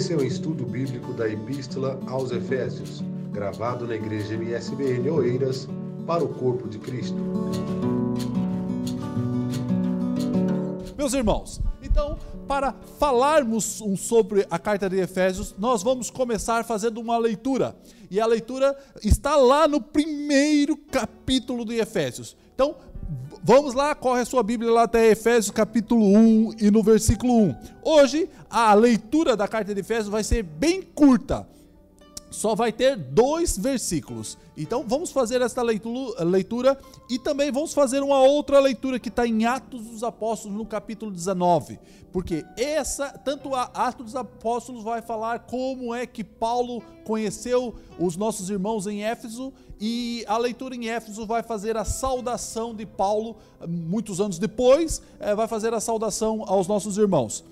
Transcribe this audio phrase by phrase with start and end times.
[0.00, 5.68] Esse é o estudo bíblico da Epístola aos Efésios, gravado na Igreja MSBN Oeiras,
[6.06, 7.18] para o Corpo de Cristo.
[10.96, 12.18] Meus irmãos, então,
[12.48, 17.76] para falarmos sobre a carta de Efésios, nós vamos começar fazendo uma leitura.
[18.10, 18.74] E a leitura
[19.04, 22.34] está lá no primeiro capítulo de Efésios.
[22.54, 22.74] Então,
[23.42, 27.54] vamos lá, corre a sua Bíblia lá até Efésios capítulo 1 e no versículo 1.
[27.82, 31.46] Hoje, a leitura da carta de Efésios vai ser bem curta
[32.30, 34.38] só vai ter dois versículos.
[34.56, 39.44] Então vamos fazer esta leitura e também vamos fazer uma outra leitura que está em
[39.44, 41.78] Atos dos Apóstolos no capítulo 19.
[42.12, 48.16] Porque essa, tanto a Atos dos Apóstolos vai falar como é que Paulo conheceu os
[48.16, 53.36] nossos irmãos em Éfeso e a leitura em Éfeso vai fazer a saudação de Paulo
[53.66, 57.44] muitos anos depois, eh, vai fazer a saudação aos nossos irmãos.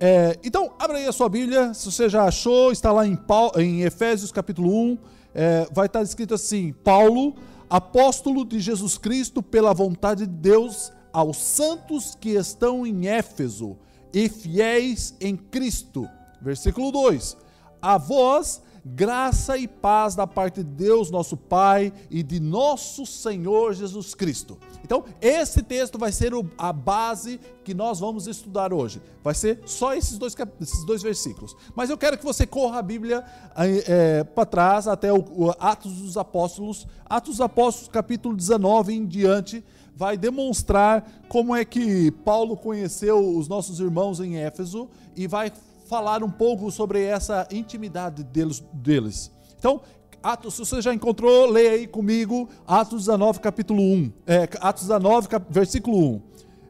[0.00, 3.60] É, então, abra aí a sua Bíblia, se você já achou, está lá em, Paulo,
[3.60, 4.98] em Efésios capítulo 1,
[5.34, 7.34] é, vai estar escrito assim: Paulo,
[7.68, 13.76] apóstolo de Jesus Cristo, pela vontade de Deus, aos santos que estão em Éfeso
[14.12, 16.08] e fiéis em Cristo.
[16.40, 17.36] Versículo 2:
[17.82, 18.62] A vós
[18.94, 24.58] graça e paz da parte de Deus, nosso Pai, e de nosso Senhor Jesus Cristo.
[24.82, 29.02] Então, esse texto vai ser a base que nós vamos estudar hoje.
[29.22, 31.54] Vai ser só esses dois, esses dois versículos.
[31.74, 33.24] Mas eu quero que você corra a Bíblia
[33.56, 36.86] é, para trás até o, o Atos dos Apóstolos.
[37.04, 39.64] Atos dos Apóstolos, capítulo 19 em diante
[39.98, 45.50] vai demonstrar como é que Paulo conheceu os nossos irmãos em Éfeso e vai
[45.88, 48.62] falar um pouco sobre essa intimidade deles.
[48.74, 49.32] deles.
[49.58, 49.80] Então,
[50.22, 54.12] Atos, se você já encontrou, leia aí comigo Atos 19, capítulo 1.
[54.26, 56.22] É, Atos 19, cap, versículo 1.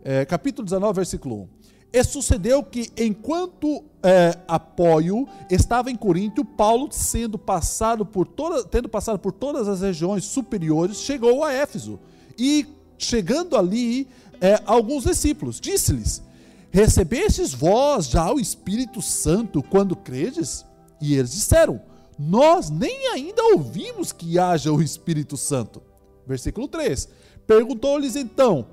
[0.05, 1.49] É, capítulo 19, versículo 1.
[1.93, 8.89] E sucedeu que, enquanto é, apoio estava em Corinto, Paulo, sendo passado por toda, tendo
[8.89, 11.99] passado por todas as regiões superiores, chegou a Éfeso.
[12.39, 12.67] E,
[12.99, 14.07] chegando ali,
[14.41, 16.23] é, alguns discípulos, disse-lhes:
[16.71, 20.65] Recebestes vós já o Espírito Santo quando credes?
[21.01, 21.81] E eles disseram:
[22.19, 25.83] Nós nem ainda ouvimos que haja o Espírito Santo.
[26.27, 27.09] Versículo 3.
[27.47, 28.69] Perguntou-lhes então: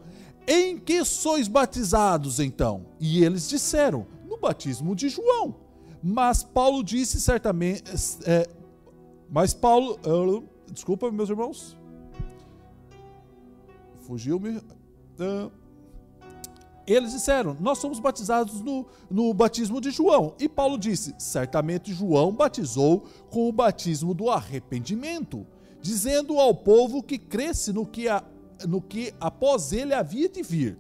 [0.47, 2.88] Em que sois batizados então?
[3.00, 5.56] E eles disseram: No batismo de João.
[6.03, 7.83] Mas Paulo disse certamente.
[8.25, 8.47] É,
[9.29, 9.97] mas Paulo.
[10.06, 11.77] Uh, desculpa, meus irmãos.
[14.01, 14.57] Fugiu-me.
[14.57, 15.51] Uh,
[16.88, 20.35] eles disseram: Nós somos batizados no, no batismo de João.
[20.40, 25.45] E Paulo disse: Certamente João batizou com o batismo do arrependimento,
[25.81, 28.24] dizendo ao povo que cresce no que, a,
[28.68, 30.78] no que após ele havia de vir.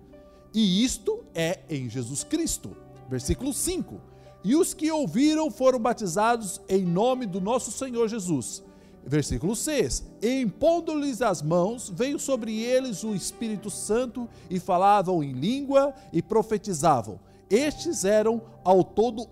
[0.53, 2.75] E isto é em Jesus Cristo.
[3.09, 3.99] Versículo 5:
[4.43, 8.63] E os que ouviram foram batizados em nome do nosso Senhor Jesus.
[9.05, 15.31] Versículo 6: E impondo-lhes as mãos, veio sobre eles o Espírito Santo e falavam em
[15.31, 17.19] língua e profetizavam.
[17.49, 19.27] Estes eram ao todo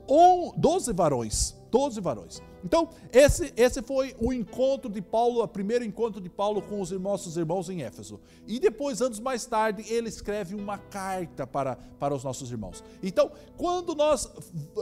[0.55, 1.55] doze varões.
[1.71, 2.41] Doze varões.
[2.63, 6.91] Então, esse, esse foi o encontro de Paulo, o primeiro encontro de Paulo com os
[6.91, 8.19] nossos irmãos em Éfeso.
[8.47, 12.83] E depois, anos mais tarde, ele escreve uma carta para, para os nossos irmãos.
[13.01, 14.31] Então, quando nós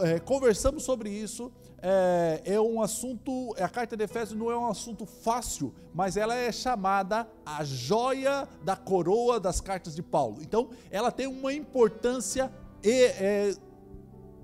[0.02, 4.68] é, conversamos sobre isso, é, é um assunto, a carta de Efésios não é um
[4.68, 10.38] assunto fácil, mas ela é chamada a joia da coroa das cartas de Paulo.
[10.42, 12.52] Então, ela tem uma importância
[12.84, 13.56] é,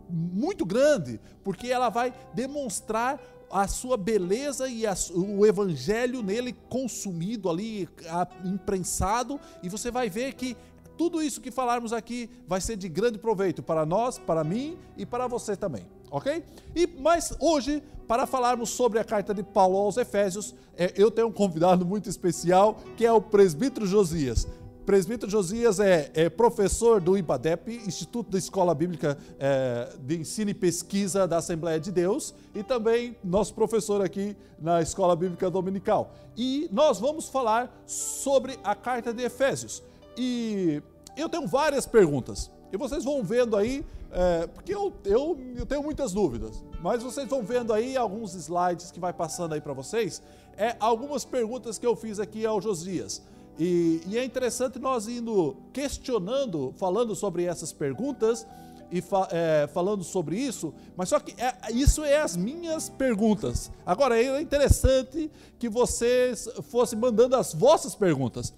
[0.09, 3.19] muito grande, porque ela vai demonstrar
[3.50, 10.09] a sua beleza e a, o evangelho nele consumido ali, a, imprensado, e você vai
[10.09, 10.56] ver que
[10.97, 15.06] tudo isso que falarmos aqui vai ser de grande proveito para nós, para mim e
[15.06, 16.44] para você também, ok?
[16.75, 21.28] E mas hoje, para falarmos sobre a carta de Paulo aos Efésios, é, eu tenho
[21.28, 24.47] um convidado muito especial que é o presbítero Josias
[24.88, 30.54] presbítero Josias é, é, professor do IBADEP, Instituto da Escola Bíblica é, de Ensino e
[30.54, 36.13] Pesquisa da Assembleia de Deus, e também nosso professor aqui na Escola Bíblica Dominical.
[36.38, 39.84] E nós vamos falar sobre a carta de Efésios.
[40.18, 40.81] E
[41.18, 45.83] eu tenho várias perguntas, e vocês vão vendo aí, é, porque eu, eu, eu tenho
[45.83, 50.22] muitas dúvidas, mas vocês vão vendo aí alguns slides que vai passando aí para vocês,
[50.56, 53.22] é algumas perguntas que eu fiz aqui ao Josias.
[53.59, 58.45] E, e, é interessante nós indo questionando, falando sobre essas perguntas
[58.92, 63.71] e fa, é, falando sobre isso, mas só que é, isso é as minhas perguntas.
[63.86, 68.54] Agora, é interessante que vocês fossem mandando as vossas perguntas.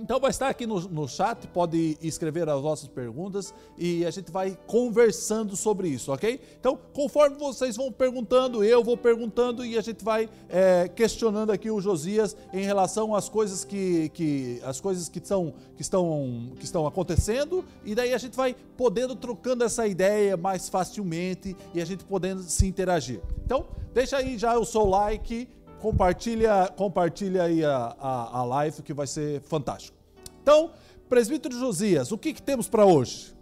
[0.00, 4.30] Então vai estar aqui no, no, chat, pode escrever as vossas perguntas e a gente
[4.30, 6.40] vai conversando sobre isso, ok?
[6.58, 11.70] Então, conforme vocês vão perguntando, eu vou perguntando e a gente vai é, questionando aqui
[11.70, 16.64] o Josias em relação às coisas que, que as coisas que, são, que, estão, que
[16.64, 21.84] estão acontecendo e daí a gente vai podendo trocando essa ideia mais facilmente e a
[21.84, 23.20] gente podendo se interagir.
[23.44, 25.48] Então, deixa aí já o seu like
[25.80, 29.96] compartilha, compartilha aí a, a, a live que vai ser fantástico.
[30.42, 30.72] Então,
[31.08, 33.34] presbítero Josias, o que, que temos para hoje?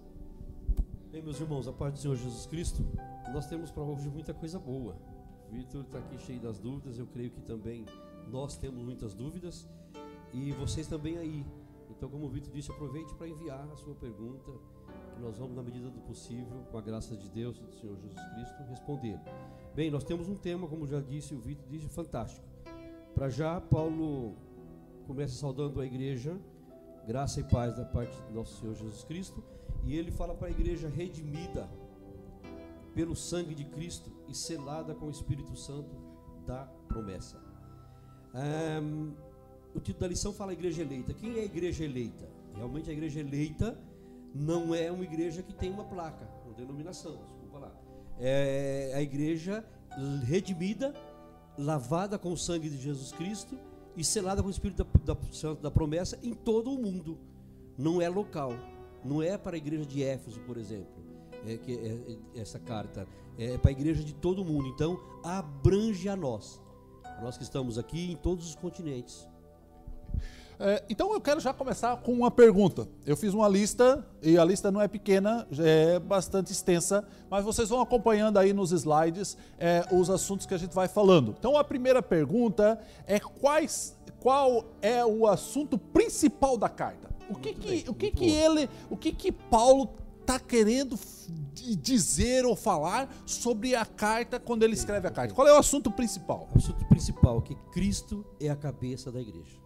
[1.10, 2.84] Bem, meus irmãos, a parte do Senhor Jesus Cristo,
[3.32, 4.96] nós temos para hoje muita coisa boa.
[5.50, 7.86] Vitor está aqui cheio das dúvidas, eu creio que também
[8.28, 9.66] nós temos muitas dúvidas
[10.32, 11.46] e vocês também aí.
[11.88, 14.50] Então, como o Vitor disse, aproveite para enviar a sua pergunta,
[15.14, 18.20] que nós vamos, na medida do possível, com a graça de Deus, do Senhor Jesus
[18.34, 19.18] Cristo, responder.
[19.76, 22.46] Bem, nós temos um tema, como já disse o Vitor, disse fantástico.
[23.14, 24.34] Para já, Paulo
[25.06, 26.34] começa saudando a igreja,
[27.06, 29.44] graça e paz da parte do nosso Senhor Jesus Cristo,
[29.84, 31.68] e ele fala para a igreja redimida
[32.94, 35.94] pelo sangue de Cristo e selada com o Espírito Santo
[36.46, 37.38] da promessa.
[38.82, 39.12] Um,
[39.74, 41.12] o título da lição fala igreja eleita.
[41.12, 42.26] Quem é a igreja eleita?
[42.54, 43.78] Realmente a igreja eleita
[44.34, 47.20] não é uma igreja que tem uma placa, uma denominação,
[48.20, 49.64] é a igreja
[50.24, 50.94] redimida,
[51.58, 53.58] lavada com o sangue de Jesus Cristo
[53.96, 57.18] e selada com o Espírito da, da, da promessa em todo o mundo.
[57.78, 58.52] Não é local.
[59.04, 61.02] Não é para a igreja de Éfeso, por exemplo,
[61.46, 63.06] é, que é, é, essa carta.
[63.38, 64.68] É para a igreja de todo o mundo.
[64.68, 66.60] Então, abrange a nós.
[67.22, 69.26] Nós que estamos aqui em todos os continentes.
[70.58, 72.88] É, então eu quero já começar com uma pergunta.
[73.04, 77.68] Eu fiz uma lista, e a lista não é pequena, é bastante extensa, mas vocês
[77.68, 81.34] vão acompanhando aí nos slides é, os assuntos que a gente vai falando.
[81.38, 87.14] Então a primeira pergunta é quais, qual é o assunto principal da carta?
[87.28, 90.98] O que, que, o que, que ele, o que, que Paulo está querendo
[91.80, 95.34] dizer ou falar sobre a carta quando ele escreve a carta?
[95.34, 96.48] Qual é o assunto principal?
[96.54, 99.65] O assunto principal é que Cristo é a cabeça da igreja.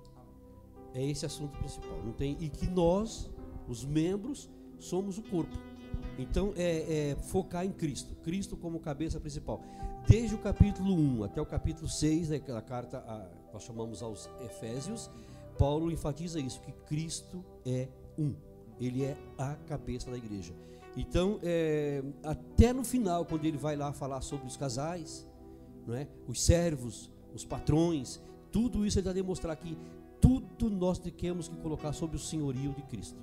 [0.94, 2.02] É esse assunto principal.
[2.04, 3.30] Não tem e que nós,
[3.68, 5.56] os membros, somos o corpo.
[6.18, 9.62] Então é, é, focar em Cristo, Cristo como cabeça principal.
[10.08, 15.10] Desde o capítulo 1 até o capítulo 6 da carta, a, nós chamamos aos Efésios,
[15.58, 17.88] Paulo enfatiza isso, que Cristo é
[18.18, 18.34] um,
[18.80, 20.54] ele é a cabeça da igreja.
[20.96, 25.28] Então, é, até no final, quando ele vai lá falar sobre os casais,
[25.86, 26.08] não é?
[26.26, 28.20] os servos, os patrões,
[28.50, 29.76] tudo isso ele vai demonstrar que
[30.20, 33.18] tudo nós temos que colocar sob o senhorio de Cristo.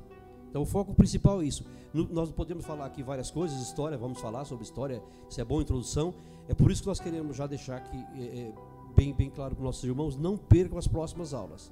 [0.50, 1.64] Então o foco principal é isso.
[1.94, 6.14] Nós podemos falar aqui várias coisas, história, vamos falar sobre história, isso é boa introdução.
[6.48, 8.54] É por isso que nós queremos já deixar aqui é, é,
[8.96, 11.72] bem, bem claro para os nossos irmãos, não percam as próximas aulas.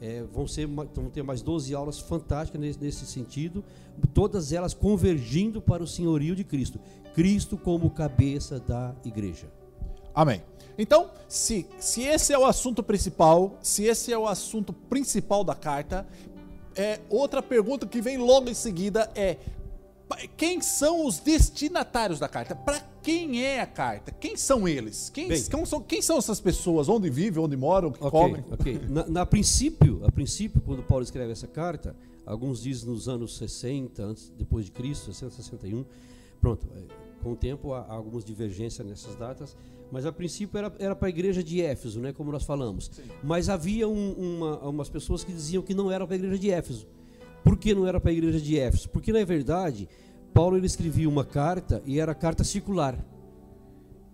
[0.00, 3.62] É, vão, ser, vão ter mais 12 aulas fantásticas nesse, nesse sentido,
[4.14, 6.80] todas elas convergindo para o senhorio de Cristo.
[7.14, 9.52] Cristo como cabeça da igreja.
[10.14, 10.42] Amém.
[10.80, 15.54] Então, se, se esse é o assunto principal, se esse é o assunto principal da
[15.54, 16.06] carta,
[16.74, 19.36] é, outra pergunta que vem logo em seguida é:
[20.38, 22.54] quem são os destinatários da carta?
[22.54, 24.10] Para quem é a carta?
[24.10, 25.10] Quem são eles?
[25.10, 26.88] Quem, Bem, quem, são, quem são essas pessoas?
[26.88, 28.44] Onde vivem, onde moram, o que okay, comem?
[28.50, 31.94] Ok, na, na, princípio, a princípio, quando Paulo escreve essa carta,
[32.24, 35.84] alguns dizem nos anos 60, antes, depois de Cristo, 60, 61,
[36.40, 39.54] pronto, é, com o tempo há algumas divergências nessas datas,
[39.90, 42.90] mas a princípio era, para a igreja de Éfeso, né, como nós falamos.
[42.92, 43.02] Sim.
[43.22, 46.50] Mas havia um, uma, umas pessoas que diziam que não era para a igreja de
[46.50, 46.86] Éfeso.
[47.42, 48.88] Por que não era para a igreja de Éfeso?
[48.90, 49.88] Porque, na verdade,
[50.32, 52.96] Paulo ele escrevia uma carta e era carta circular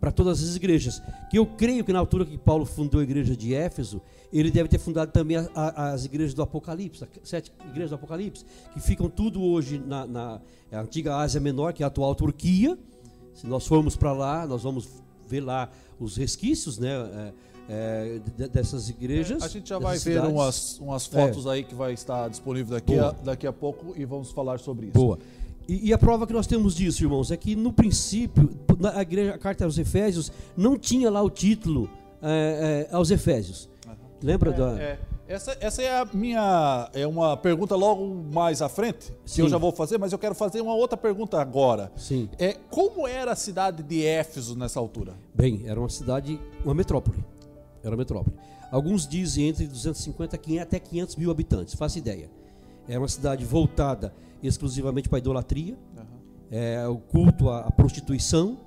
[0.00, 1.02] para todas as igrejas.
[1.30, 4.00] Que eu creio que na altura que Paulo fundou a igreja de Éfeso,
[4.32, 7.96] ele deve ter fundado também a, a, as igrejas do Apocalipse, as sete igrejas do
[7.96, 10.40] Apocalipse, que ficam tudo hoje na, na
[10.72, 12.78] antiga Ásia Menor, que é a atual Turquia.
[13.34, 14.88] Se nós formos para lá, nós vamos
[15.26, 15.68] ver lá
[15.98, 16.90] os resquícios, né?
[16.90, 19.42] É, é, dessas igrejas.
[19.42, 21.50] É, a gente já vai ver umas, umas fotos é.
[21.50, 24.94] aí que vai estar disponível daqui a, daqui a pouco e vamos falar sobre isso.
[24.94, 25.18] Boa.
[25.68, 28.48] E, e, a prova que nós temos disso, irmãos, é que no princípio,
[28.94, 31.90] a, igreja, a carta aos Efésios não tinha lá o título
[32.22, 33.68] é, é, aos Efésios.
[33.84, 33.94] Uhum.
[34.22, 34.98] Lembra da.
[35.28, 36.88] Essa, essa é a minha.
[36.94, 39.42] É uma pergunta logo mais à frente, que Sim.
[39.42, 41.90] eu já vou fazer, mas eu quero fazer uma outra pergunta agora.
[41.96, 42.28] Sim.
[42.38, 45.14] É, como era a cidade de Éfeso nessa altura?
[45.34, 47.24] Bem, era uma cidade, uma metrópole.
[47.82, 48.36] Era uma metrópole.
[48.70, 52.30] Alguns dizem entre 250 e até 500 mil habitantes, faça ideia.
[52.88, 56.04] Era uma cidade voltada exclusivamente para a idolatria, uhum.
[56.50, 58.58] é, o culto à, à prostituição,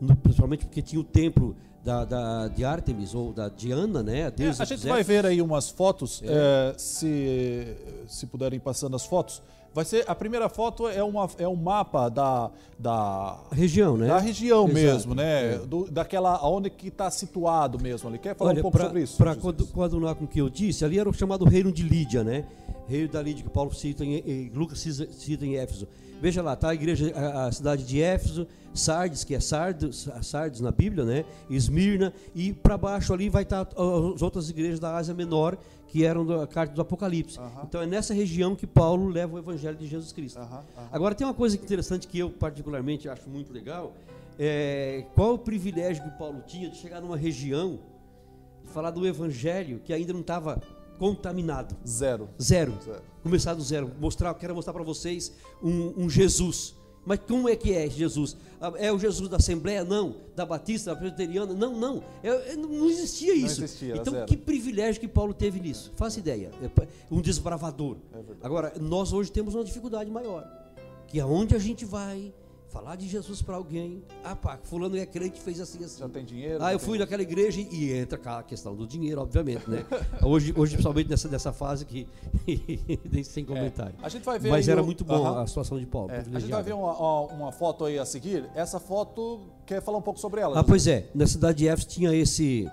[0.00, 4.24] no, principalmente porque tinha o templo da, da, de Artemis ou da Diana, né?
[4.24, 7.76] A, É, deusa a gente vai ver aí umas fotos, é, se,
[8.08, 9.42] se puderem passando as fotos.
[9.74, 12.48] Vai ser a primeira foto é, uma, é um mapa da,
[12.78, 14.06] da, região, né?
[14.06, 14.74] da região Exato.
[14.74, 15.54] mesmo, né?
[15.54, 15.58] É.
[15.58, 18.18] Do- daquela onde que está situado mesmo ali.
[18.18, 19.16] Quer falar Olha, um pouco pra- sobre isso?
[19.16, 22.44] Para coadunar com o que eu disse, ali era o chamado reino de Lídia, né?
[22.86, 25.88] Reino da Lídia, que Paulo cita em, em- Lucas cita em Éfeso.
[26.20, 30.60] Veja lá, tá a igreja, a, a cidade de Éfeso, Sardes, que é Sardes, Sardes
[30.60, 31.24] na Bíblia, né?
[31.48, 35.56] Esmirna, e para baixo ali vai estar as outras igrejas da Ásia Menor,
[35.86, 37.38] que eram da carta do Apocalipse.
[37.62, 40.40] Então é nessa região que Paulo leva o evangelho de Jesus Cristo.
[40.90, 43.92] Agora tem uma coisa interessante que eu particularmente acho muito legal,
[44.36, 47.78] é qual o privilégio que Paulo tinha de chegar numa região
[48.72, 50.60] falar do evangelho que ainda não estava
[50.98, 51.76] contaminado.
[51.86, 52.28] Zero.
[52.40, 52.74] Zero.
[52.84, 53.02] Zero.
[53.22, 53.90] Começar do zero.
[54.00, 55.32] Mostrar, quero mostrar para vocês
[55.62, 56.74] um, um Jesus.
[57.06, 58.34] Mas como é que é Jesus?
[58.60, 59.84] Ah, É o Jesus da Assembleia?
[59.84, 60.16] Não.
[60.34, 61.52] Da Batista, da Presbiteriana?
[61.52, 62.02] Não, não.
[62.22, 63.62] É- é- não existia isso.
[63.62, 64.26] existia, era então, zero.
[64.26, 65.92] que privilégio que Paulo teve nisso?
[65.96, 66.50] Faça ideia.
[66.62, 67.98] É um desbravador.
[68.12, 68.18] É.
[68.42, 70.46] Agora, nós hoje temos uma dificuldade maior.
[71.06, 72.32] Que aonde a gente vai
[72.74, 76.00] falar de Jesus para alguém, ah pá, fulano é crente fez assim assim.
[76.00, 76.58] Já tem dinheiro?
[76.60, 79.86] Ah, eu tem- fui naquela igreja e, entra a questão do dinheiro, obviamente, né?
[80.20, 82.08] hoje, hoje principalmente nessa, nessa fase que
[83.08, 83.94] nem sem comentário.
[84.02, 86.10] A gente vai ver Mas era o- muito bom a situação de Paulo.
[86.10, 88.44] É, a gente vai ver uma, uma foto aí a seguir.
[88.56, 90.58] Essa foto, quer falar um pouco sobre ela?
[90.58, 91.08] Ah, pois é.
[91.14, 92.68] Na cidade de Éfeso tinha esse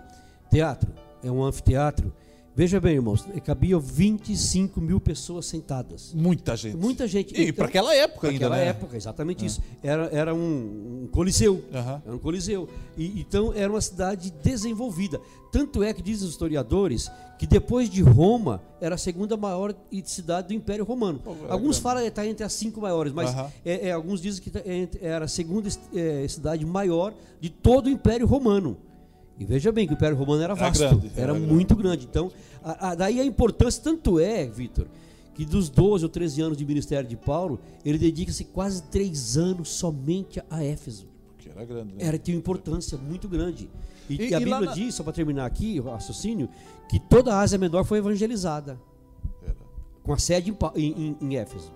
[0.49, 0.91] teatro,
[1.23, 2.11] é um anfiteatro.
[2.53, 6.13] Veja bem, irmãos, cabia 25 mil pessoas sentadas.
[6.13, 6.75] Muita gente.
[6.75, 7.33] Muita gente.
[7.39, 8.69] E para aquela época ainda, Naquela né?
[8.69, 9.61] época, exatamente isso.
[9.81, 11.63] Era, era um, um coliseu.
[11.73, 12.01] Aham.
[12.05, 12.67] Era um coliseu.
[12.97, 15.21] E, então era uma cidade desenvolvida.
[15.49, 20.49] Tanto é que dizem os historiadores que depois de Roma era a segunda maior cidade
[20.49, 21.19] do Império Romano.
[21.23, 21.81] Pô, era alguns grande.
[21.81, 23.49] falam que está entre as cinco maiores, mas Aham.
[23.65, 24.59] é- é, alguns dizem que tá
[25.01, 28.77] era a segunda eh, cidade maior de todo o Império Romano.
[29.39, 32.05] E veja bem que o Império Romano era Era vasto, grande, era, era muito grande.
[32.09, 32.31] Então,
[32.63, 34.85] a- a- daí a importância, tanto é, Vitor,
[35.33, 39.69] que dos 12 ou 13 anos de ministério de Paulo, ele dedica-se quase três anos
[39.69, 41.07] somente a Éfeso.
[41.35, 41.99] Porque era grande, né?
[42.03, 43.67] Era, tinha uma importância muito grande.
[44.09, 46.47] E, E- e a Bíblia na- diz, só para terminar aqui o raciocínio,
[46.89, 48.77] que toda a Ásia Menor foi evangelizada,
[49.41, 49.55] Era.
[50.03, 51.71] com a sede em- em- em Éfeso.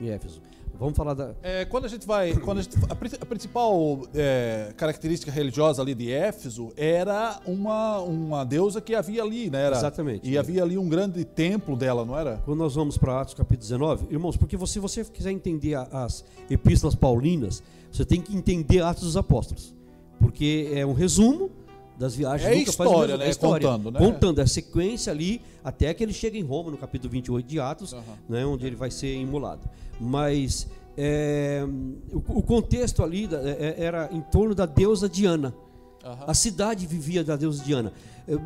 [0.00, 0.40] Em Éfeso.
[0.80, 1.34] Vamos falar da.
[1.42, 2.32] É, quando a gente vai.
[2.32, 8.44] Quando a, gente- a a principal é, característica religiosa ali de Éfeso era uma, uma
[8.44, 9.66] deusa que havia ali, né?
[9.66, 10.26] Era, Exatamente.
[10.26, 12.38] E havia ali um grande templo dela, não era?
[12.46, 16.94] Quando nós vamos para Atos capítulo 19, irmãos, porque se você quiser entender as epístolas
[16.94, 19.74] paulinas, você tem que entender Atos dos Apóstolos.
[20.18, 21.50] Porque é um resumo
[22.00, 23.26] das viagens É Lucas, história, faz um resumo- né?
[23.26, 23.68] é história.
[23.68, 23.98] Contando, né?
[23.98, 27.60] Contando, é a sequência ali, até que ele chega em Roma, no capítulo 28 de
[27.60, 28.02] Atos, Aham.
[28.26, 29.60] né, onde ele vai ser imolado.
[30.00, 30.66] Mas
[30.96, 31.62] é,
[32.10, 35.54] o, o contexto ali da- é- era em torno da deusa Diana.
[36.02, 36.24] Aham.
[36.26, 37.92] A cidade vivia da deusa Diana.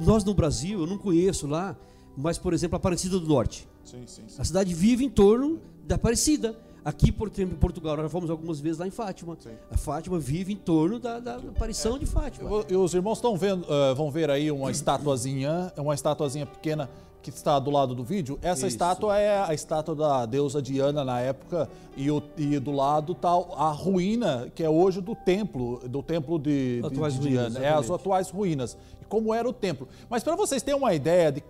[0.05, 1.77] Nós no Brasil, eu não conheço lá,
[2.17, 3.69] mas, por exemplo, a Aparecida do Norte.
[3.85, 4.35] Sim, sim, sim.
[4.37, 6.59] A cidade vive em torno da Aparecida.
[6.85, 9.37] Aqui, por exemplo, em Portugal, nós já fomos algumas vezes lá em Fátima.
[9.41, 9.51] Sim.
[9.71, 12.51] A Fátima vive em torno da, da aparição de Fátima.
[12.69, 16.91] E os irmãos estão vendo, eh, vão ver aí uma estatuazinha, é uma estatuazinha pequena
[17.31, 18.39] que está do lado do vídeo.
[18.43, 18.77] Essa Isso.
[18.77, 23.31] estátua é a estátua da deusa Diana na época e, o- e do lado tá
[23.31, 27.71] a ruína que é hoje do templo, do templo de, de- de ruínas, Diana, é
[27.73, 28.77] as atuais ruínas.
[29.01, 29.89] E como era o templo.
[30.11, 31.43] Mas para vocês terem uma ideia de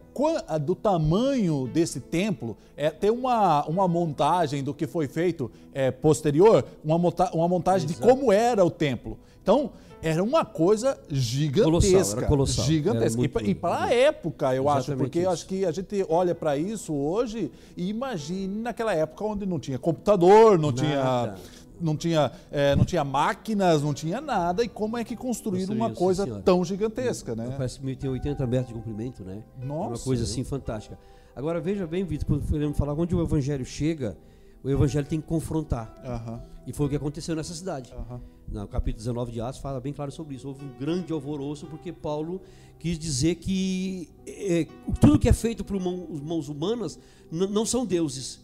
[0.65, 6.65] do tamanho desse templo, é, tem uma, uma montagem do que foi feito é, posterior,
[6.85, 8.09] uma, monta- uma montagem de Exato.
[8.09, 9.19] como era o templo.
[9.43, 9.73] Então,
[10.05, 11.65] era uma coisa gigantesca.
[11.65, 12.65] Colossal, era colossal.
[12.67, 13.07] Gigantesca.
[13.07, 15.31] Era muito- e para a época, eu acho, porque eu isso.
[15.31, 19.79] acho que a gente olha para isso hoje e imagine naquela época onde não tinha
[19.79, 21.03] computador, não tinha.
[21.03, 21.39] Nada.
[21.81, 25.91] Não tinha, é, não tinha máquinas, não tinha nada, e como é que construíram uma
[25.91, 26.41] coisa senhora.
[26.43, 27.53] tão gigantesca, né?
[27.57, 29.43] Parece que tem 80 metros de comprimento, né?
[29.61, 30.97] Nossa, Uma coisa eu- assim fantástica.
[31.35, 34.17] Agora, veja bem, Vitor, quando falar onde o evangelho chega,
[34.65, 35.95] o evangelho tem que confrontar.
[36.05, 37.93] Aham, E foi o que aconteceu nessa cidade.
[37.93, 38.21] aham.
[38.49, 40.47] No capítulo 19 de Atos fala bem claro sobre isso.
[40.49, 42.41] Houve um grande alvoroço porque Paulo
[42.79, 44.67] quis dizer que é,
[45.01, 46.99] tudo que é feito por mão- mãos humanas
[47.31, 48.41] não são deuses.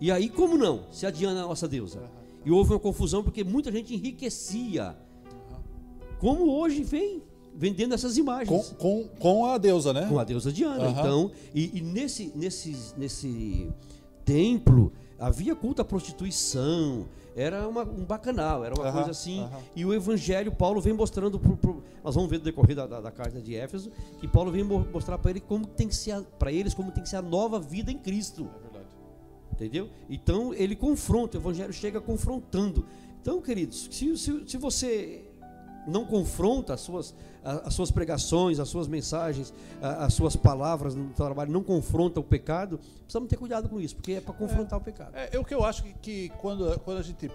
[0.00, 0.84] E aí, como não?
[0.92, 2.00] Se a Diana é a nossa deusa.
[2.44, 4.96] E houve uma confusão porque muita gente enriquecia.
[6.20, 7.22] Como hoje vem
[7.56, 8.74] vendendo essas Com, imagens.
[8.78, 10.06] com, com a deusa, né?
[10.08, 10.90] Com a deusa Diana.
[10.90, 13.68] Então, e, e nesse, nesse, nesse
[14.24, 19.40] templo havia culto à prostituição, era uma- um bacanal, era uma Aham, coisa assim.
[19.42, 19.60] aham.
[19.74, 23.00] E o Evangelho, Paulo vem mostrando, pro, pro- nós vamos ver no decorrer da, da,
[23.00, 26.22] da carta de Éfeso, que Paulo vem mo- mostrar para ele como tem que ser,
[26.38, 28.48] para eles como tem que ser a nova vida em Cristo.
[28.58, 28.88] É verdade.
[29.52, 29.88] Entendeu?
[30.08, 32.86] Então ele confronta, o Evangelho chega confrontando.
[33.20, 35.27] Então, queridos, se, se, se você
[35.88, 41.50] não confronta as suas, as suas pregações, as suas mensagens, as suas palavras no trabalho,
[41.50, 44.84] não confronta o pecado, precisamos ter cuidado com isso, porque é para confrontar é, o
[44.84, 45.10] pecado.
[45.14, 47.30] É, é, o que eu acho que, que, quando, quando a gente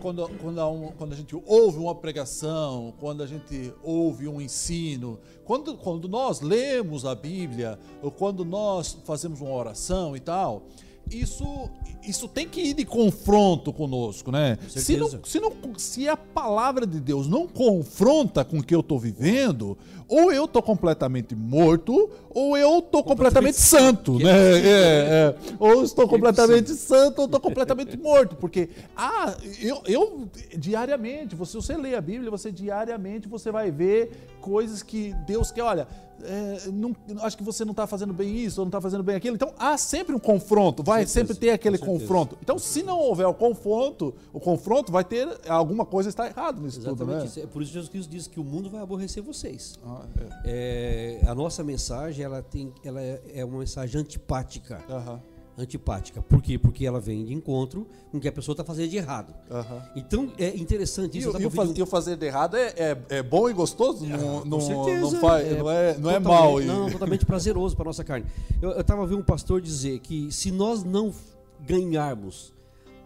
[0.00, 5.18] quando, quando, um, quando a gente ouve uma pregação, quando a gente ouve um ensino,
[5.44, 10.64] quando, quando nós lemos a Bíblia, ou quando nós fazemos uma oração e tal,
[11.10, 11.70] isso,
[12.02, 14.58] isso tem que ir de confronto conosco, né?
[14.68, 18.80] Se, não, se, não, se a palavra de Deus não confronta com o que eu
[18.80, 24.30] estou vivendo, ou eu estou completamente morto, ou eu estou completamente, completamente santo, né?
[24.30, 25.36] É, é.
[25.58, 28.36] Ou estou completamente santo, ou estou completamente morto.
[28.36, 34.28] Porque, ah, eu, eu diariamente, você, você lê a Bíblia, você diariamente você vai ver
[34.40, 35.62] coisas que Deus quer.
[35.62, 35.88] Olha,
[36.22, 39.16] é, não, acho que você não está fazendo bem isso, ou não está fazendo bem
[39.16, 39.36] aquilo.
[39.36, 42.38] Então há sempre um confronto, vai sempre ter aquele confronto.
[42.40, 46.78] Então, se não houver o confronto, o confronto vai ter alguma coisa está errado nisso
[46.78, 47.24] Exatamente tudo, né?
[47.26, 47.40] Isso.
[47.40, 49.78] É por isso que Jesus diz que o mundo vai aborrecer vocês.
[49.84, 50.06] Ah,
[50.44, 51.20] é.
[51.24, 54.82] É, a nossa mensagem ela tem, ela é, é uma mensagem antipática.
[54.88, 56.20] Uhum antipática.
[56.20, 56.58] Por quê?
[56.58, 59.34] Porque ela vem de encontro com o que a pessoa está fazendo de errado.
[59.50, 59.82] Uhum.
[59.96, 61.30] Então é interessante isso.
[61.30, 64.04] E, e, o, e o fazer de errado é, é, é bom e gostoso?
[64.04, 66.60] É, não, não, certeza, não, faz, é, não é, não é mal.
[66.60, 68.26] Não, totalmente prazeroso para nossa carne.
[68.60, 71.12] Eu estava vendo um pastor dizer que se nós não
[71.60, 72.52] ganharmos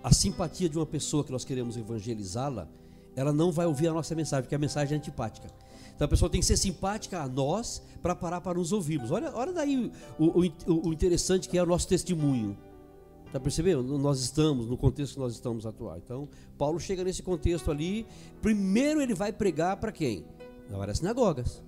[0.02, 2.68] a simpatia de uma pessoa que nós queremos evangelizá-la,
[3.14, 5.48] ela não vai ouvir a nossa mensagem, porque a mensagem é antipática.
[6.00, 9.10] Então a pessoa tem que ser simpática a nós para parar para nos ouvirmos.
[9.10, 12.56] Olha, olha daí o, o, o interessante que é o nosso testemunho.
[13.26, 13.98] Está percebendo?
[13.98, 15.98] Nós estamos no contexto que nós estamos atuar.
[15.98, 16.26] Então,
[16.56, 18.06] Paulo chega nesse contexto ali.
[18.40, 20.24] Primeiro ele vai pregar para quem?
[20.70, 21.62] Na várias sinagogas.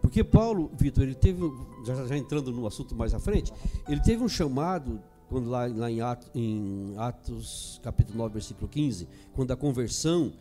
[0.00, 1.42] Porque Paulo, Vitor, ele teve,
[1.84, 3.52] já, já, entrando no assunto mais à frente,
[3.88, 9.08] ele teve um chamado, quando lá, lá em, Atos, em Atos capítulo 9, versículo 15,
[9.34, 10.32] quando a conversão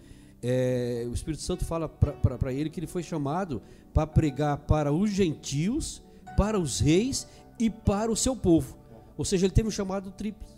[0.44, 3.62] é, o Espírito Santo fala para ele que ele foi chamado
[3.94, 6.04] para pregar para os gentios,
[6.36, 7.26] para os reis
[7.58, 8.78] e para o seu povo.
[9.18, 10.54] Ou seja, ele teve um chamado tríplice.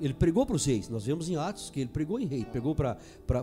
[0.00, 2.74] Ele pregou para os reis, nós vemos em Atos que ele pregou em rei, pregou
[2.74, 2.96] para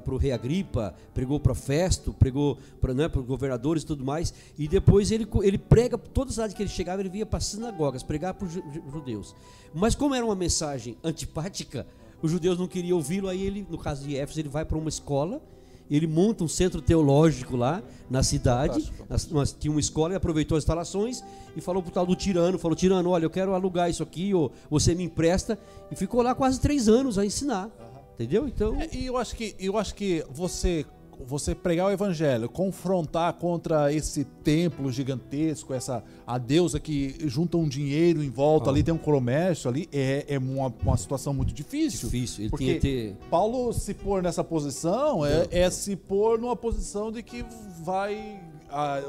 [0.07, 4.67] o rei Agripa, pregou para Festo, pregou para né, os governadores e tudo mais, e
[4.67, 8.03] depois ele, ele prega, todas as cidades que ele chegava, ele via para as sinagogas,
[8.03, 8.53] pregar para os
[8.91, 9.33] judeus.
[9.73, 11.87] Mas como era uma mensagem antipática,
[12.21, 14.89] os judeus não queriam ouvi-lo, aí ele, no caso de Éfeso, ele vai para uma
[14.89, 15.41] escola,
[15.89, 20.63] ele monta um centro teológico lá na cidade, nas, tinha uma escola, e aproveitou as
[20.63, 21.23] instalações
[21.55, 24.51] e falou pro tal do tirano, falou, tirano, olha, eu quero alugar isso aqui, ou
[24.69, 25.59] você me empresta,
[25.91, 27.65] e ficou lá quase três anos a ensinar.
[27.65, 27.99] Uhum.
[28.13, 28.47] Entendeu?
[28.47, 28.75] Então.
[28.75, 30.85] É, e eu acho que eu acho que você
[31.25, 37.67] você pregar o evangelho, confrontar contra esse templo gigantesco, essa a deusa que junta um
[37.67, 38.73] dinheiro em volta ah.
[38.73, 42.09] ali, tem um comércio ali, é, é uma, uma situação muito difícil.
[42.09, 43.17] Difícil, ele porque ter...
[43.29, 47.45] Paulo se pôr nessa posição é, é, se pôr numa posição de que
[47.81, 48.39] vai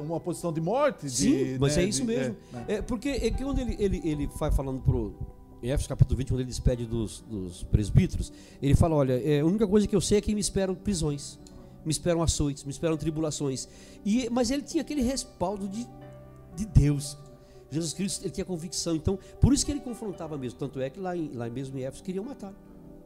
[0.02, 1.08] uma posição de morte.
[1.10, 2.36] Sim, de, mas né, é isso de, mesmo.
[2.66, 5.14] É, é, porque é que quando ele, ele, ele vai falando pro
[5.62, 9.44] em Éfeso capítulo 20, quando ele despede dos, dos presbíteros, ele fala: Olha, é, a
[9.44, 11.38] única coisa que eu sei é que me esperam prisões
[11.84, 13.68] me esperam açoites, me esperam tribulações.
[14.04, 15.86] E, mas ele tinha aquele respaldo de,
[16.56, 17.16] de Deus.
[17.70, 18.96] Jesus Cristo ele tinha convicção.
[18.96, 20.58] Então, por isso que ele confrontava mesmo.
[20.58, 22.56] Tanto é que lá, em, lá mesmo em Éfeso queriam matá-lo.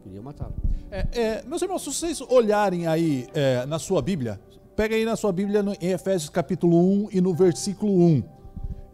[0.03, 0.55] Queriam matá-lo.
[0.91, 4.41] É, é, meus irmãos, se vocês olharem aí é, na sua Bíblia,
[4.75, 8.23] pega aí na sua Bíblia no, em Efésios capítulo 1 e no versículo 1.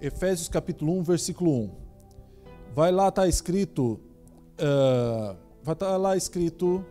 [0.01, 1.71] Efésios capítulo 1, versículo 1.
[2.75, 4.01] Vai lá, está escrito.
[4.55, 6.85] Uh, vai estar tá lá escrito.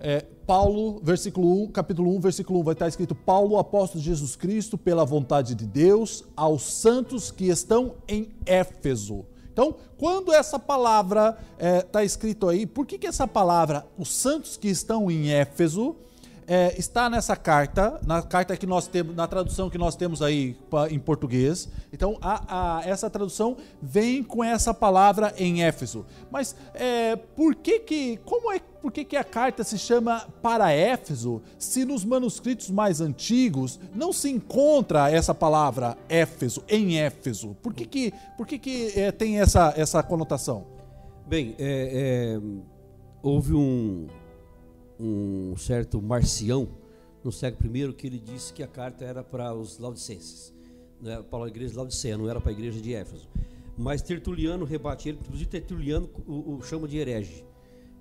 [0.00, 4.34] É, Paulo, versículo 1, capítulo 1, versículo 1, vai estar escrito: Paulo, apóstolo de Jesus
[4.34, 9.26] Cristo, pela vontade de Deus, aos santos que estão em Éfeso.
[9.52, 14.56] Então, quando essa palavra está é, escrito aí, por que, que essa palavra, os santos
[14.56, 15.96] que estão em Éfeso,
[16.48, 20.56] é, está nessa carta, na carta que nós temos, na tradução que nós temos aí
[20.90, 21.68] em português.
[21.92, 26.06] Então, a, a, essa tradução vem com essa palavra em Éfeso.
[26.30, 30.72] Mas é, por que que, como é, por que que a carta se chama para
[30.72, 37.54] Éfeso, se nos manuscritos mais antigos não se encontra essa palavra Éfeso em Éfeso?
[37.62, 40.66] Por que que, por que, que é, tem essa, essa conotação?
[41.26, 42.40] Bem, é, é
[43.22, 44.06] houve um
[44.98, 46.68] um certo Marcião,
[47.22, 50.52] no século I, que ele disse que a carta era para os laudicenses,
[51.00, 53.28] né, para a igreja de Laodiceia, não era para a igreja de Éfeso.
[53.76, 57.44] Mas Tertuliano rebate ele, inclusive Tertuliano o, o chama de herege.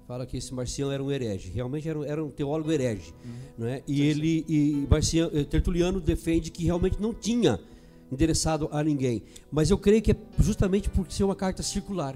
[0.07, 3.13] Fala que esse Marcião era um herege, realmente era um, era um teólogo herege.
[3.23, 3.65] Uhum.
[3.65, 3.83] Né?
[3.85, 7.59] E ele, e Marciano, eh, Tertuliano defende que realmente não tinha
[8.11, 9.21] endereçado a ninguém.
[9.51, 12.15] Mas eu creio que é justamente por ser uma carta circular,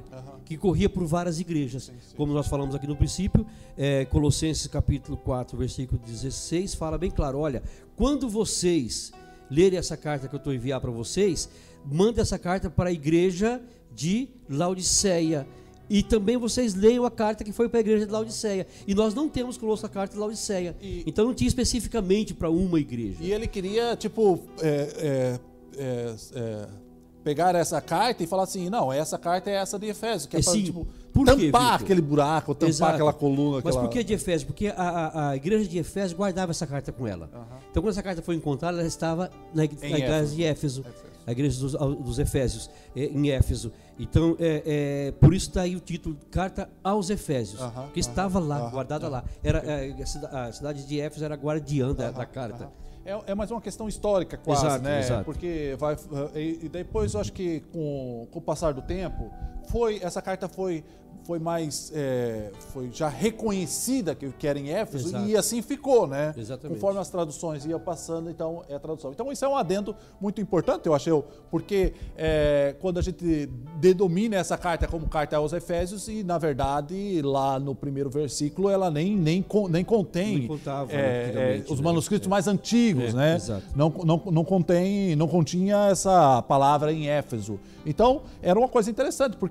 [0.51, 1.89] que corria por várias igrejas.
[2.17, 3.45] Como nós falamos aqui no princípio,
[3.77, 7.63] é, Colossenses capítulo 4, versículo 16, fala bem claro: olha,
[7.95, 9.13] quando vocês
[9.49, 11.49] lerem essa carta que eu estou enviar para vocês,
[11.85, 13.61] mande essa carta para a igreja
[13.95, 15.47] de Laodiceia.
[15.89, 18.65] E também vocês leiam a carta que foi para a igreja de Laodiceia.
[18.87, 20.75] E nós não temos conosco a carta de Laodiceia.
[20.81, 23.17] E- Então não tinha especificamente para uma igreja.
[23.21, 25.39] E ele queria, tipo, é, é,
[25.77, 26.67] é, é,
[27.23, 30.39] pegar essa carta e falar assim: não, essa carta é essa de Efésio, que é,
[30.39, 30.63] É, sim.
[30.63, 31.73] tipo, quê, tampar Victor?
[31.83, 32.93] aquele buraco, tampar Exato.
[32.93, 33.61] aquela coluna.
[33.63, 33.81] Mas aquela...
[33.87, 34.47] por que de Efésio?
[34.47, 37.29] Porque a, a- a igreja de Efésio guardava essa carta com ela.
[37.69, 40.35] Então, quando essa carta foi encontrada, ela estava na, ig- Em na igreja Éfeso.
[40.35, 40.85] de Éfeso,
[41.27, 43.71] a igreja dos, dos Efésios, eh, em Éfeso.
[43.99, 48.39] Então, é, é, por isso está aí o título Carta aos Efésios, Aham, que estava
[48.39, 49.23] lá, aham, guardada lá.
[49.43, 49.95] Era, eh,
[50.31, 52.69] a, a cidade de Éfeso era guardiã da, da carta.
[53.05, 54.99] É, é mais uma questão histórica, quase, Exato, né?
[54.99, 55.25] exato.
[55.25, 55.97] Porque vai.
[56.35, 59.31] E, e depois eu acho que com, com o passar do tempo,
[59.67, 60.83] foi essa carta foi,
[61.23, 61.91] foi mais.
[61.95, 65.25] é, foi já reconhecida que, era em Éfeso Exato.
[65.27, 66.33] e assim ficou, né?
[66.37, 66.75] Exatamente.
[66.77, 69.11] Conforme as traduções iam passando, então é a tradução.
[69.11, 71.13] Então isso é um adendo muito importante, eu achei,
[71.49, 73.47] porque é, quando a gente
[73.79, 78.89] denomina essa carta como carta aos Efésios, e na verdade lá no primeiro versículo ela
[78.89, 81.85] nem, nem, nem contém Nem contava, é, é, os né?
[81.85, 82.29] manuscritos É.
[82.29, 83.35] mais antigos, É, né?
[83.35, 83.63] exato.
[83.75, 87.59] Não, não, não contém, não continha essa palavra em Éfeso.
[87.83, 89.50] Então, era uma coisa interessante, porque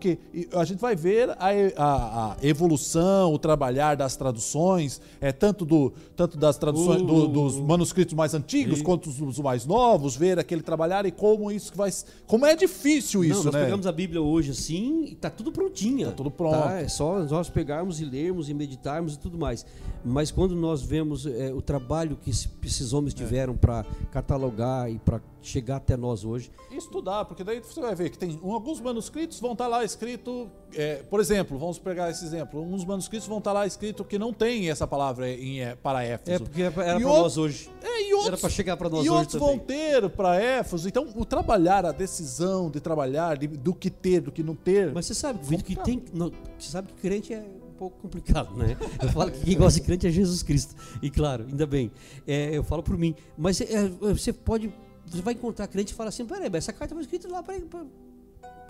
[0.53, 5.93] a gente vai ver a, a- a evolução, o trabalhar das traduções, é, tanto, do,
[6.17, 8.85] tanto das traduções do- O- dos manuscritos mais antigos Sim.
[8.85, 11.91] quanto os mais novos, ver aquele trabalhar e como isso vai.
[12.27, 13.65] Como é difícil isso, Não, nós né?
[13.65, 16.07] pegamos a Bíblia hoje assim e tá tudo prontinha.
[16.07, 16.59] Tá tudo pronto.
[16.59, 16.81] Tá?
[16.81, 19.65] É só nós pegarmos e lermos e meditarmos e tudo mais.
[20.05, 24.99] Mas quando nós vemos é, o trabalho que esse- esses homens tiveram para catalogar e
[24.99, 28.79] para chegar até nós hoje, E estudar, porque daí você vai ver que tem alguns
[28.81, 33.39] manuscritos vão estar lá escrito, é, por exemplo, vamos pegar esse exemplo, uns manuscritos vão
[33.39, 36.37] estar lá escrito que não tem essa palavra em, é, para Éfeso.
[36.37, 37.71] é porque era para E nós hoje.
[37.83, 39.57] É, e outros, Era para chegar para nós e hoje outros também.
[39.57, 40.89] vão ter para Éfeso.
[40.89, 44.93] Então, o trabalhar, a decisão de trabalhar, de- do que ter, do que não ter.
[44.93, 46.03] Mas você sabe, Vitor, que tem.
[46.13, 48.77] não, você sabe que crente é um pouco complicado, né?
[49.03, 50.75] Eu falo que quem gosta de crente é Jesus Cristo.
[51.03, 51.91] E claro, ainda bem.
[52.27, 53.15] É, eu falo por mim.
[53.37, 54.73] Mas é, você pode.
[55.07, 57.55] Você vai encontrar crente e fala assim: peraí, essa carta foi escrita lá para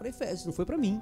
[0.08, 1.00] Efésios, não foi para mim.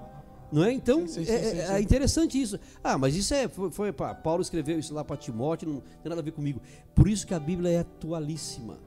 [0.51, 0.73] Não é?
[0.73, 2.59] Então, Sim, sim, é, sim, é- é interessante isso.
[2.83, 3.47] Ah, mas isso é.
[3.49, 6.61] Foi, foi Paulo escreveu isso lá para Timóteo, não tem nada a ver comigo.
[6.95, 8.79] Por isso que a Bíblia é atualíssima.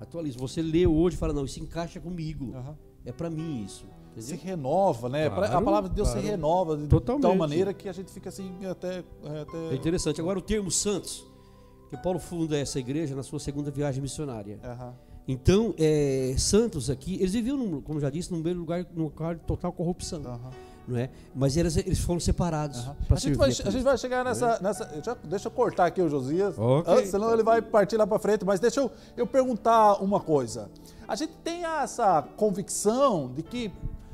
[0.00, 0.40] Atualíssima.
[0.48, 2.54] Você lê hoje e fala: não, isso encaixa comigo.
[2.54, 2.76] Aham.
[3.04, 3.86] É para mim isso.
[4.18, 4.44] se Entendeu?
[4.56, 5.28] renova, né?
[5.28, 6.22] Claro, a palavra de Deus claro.
[6.22, 7.22] se renova de Totalmente.
[7.22, 8.98] tal maneira que a gente fica assim até.
[9.42, 9.68] até...
[9.72, 10.20] É interessante.
[10.20, 11.26] Agora o termo santos,
[11.90, 14.58] que Paulo funda essa igreja na sua segunda viagem missionária.
[14.64, 14.94] Aham.
[15.30, 19.34] Então, é, santos aqui, eles viviam, num, como já disse, num meio lugar, num lugar
[19.36, 20.50] de total corrupção, Aham.
[20.88, 21.08] não é?
[21.34, 22.80] Mas eles, eles foram separados.
[23.06, 24.58] Pra A gente, vai, a gente vai chegar nessa.
[24.60, 26.92] nessa já- deixa eu cortar aqui o Josias, Ok.
[26.92, 28.44] antes, senão ele vai partir lá para frente.
[28.44, 30.68] Mas deixa eu, eu perguntar uma coisa.
[31.06, 33.70] A gente tem essa convicção de que,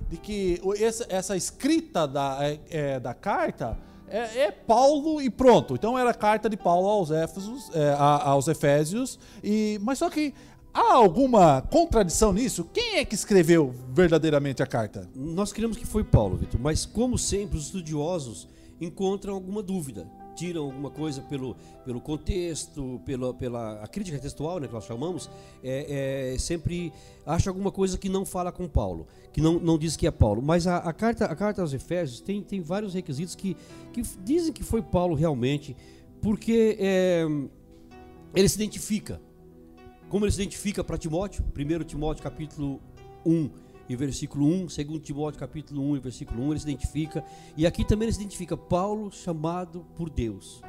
[0.09, 5.75] de que essa, essa escrita da, é, é, da carta é, é Paulo e pronto.
[5.75, 9.19] Então era a carta de Paulo aos Éfesos, é, aos Efésios.
[9.43, 10.33] E, mas só que
[10.77, 12.69] há alguma contradição nisso?
[12.73, 15.09] Quem é que escreveu verdadeiramente a carta?
[15.15, 18.47] Nós cremos que foi Paulo, Vitor, mas como sempre, os estudiosos
[18.79, 20.07] encontram alguma dúvida.
[20.35, 25.31] Tiram alguma coisa pelo, pelo contexto, pela, pela a crítica textual, né, que nós chamamos,
[25.65, 26.93] é, é, sempre
[27.25, 30.43] acha alguma coisa que não fala com Paulo, que não, não diz que é Paulo.
[30.43, 33.57] Mas a, a carta, a carta aos Efésios tem, tem vários requisitos que,
[33.95, 35.75] que dizem que foi Paulo realmente,
[36.21, 37.25] porque é,
[38.35, 39.19] ele se identifica.
[40.09, 41.45] Como ele se identifica para Timóteo?
[41.57, 42.81] 1 Timóteo capítulo
[43.25, 43.51] 1
[43.89, 47.25] e versículo 1, 2 Timóteo capítulo 1 e versículo 1, ele se identifica.
[47.57, 50.63] E aqui também ele se identifica Paulo chamado por Deus.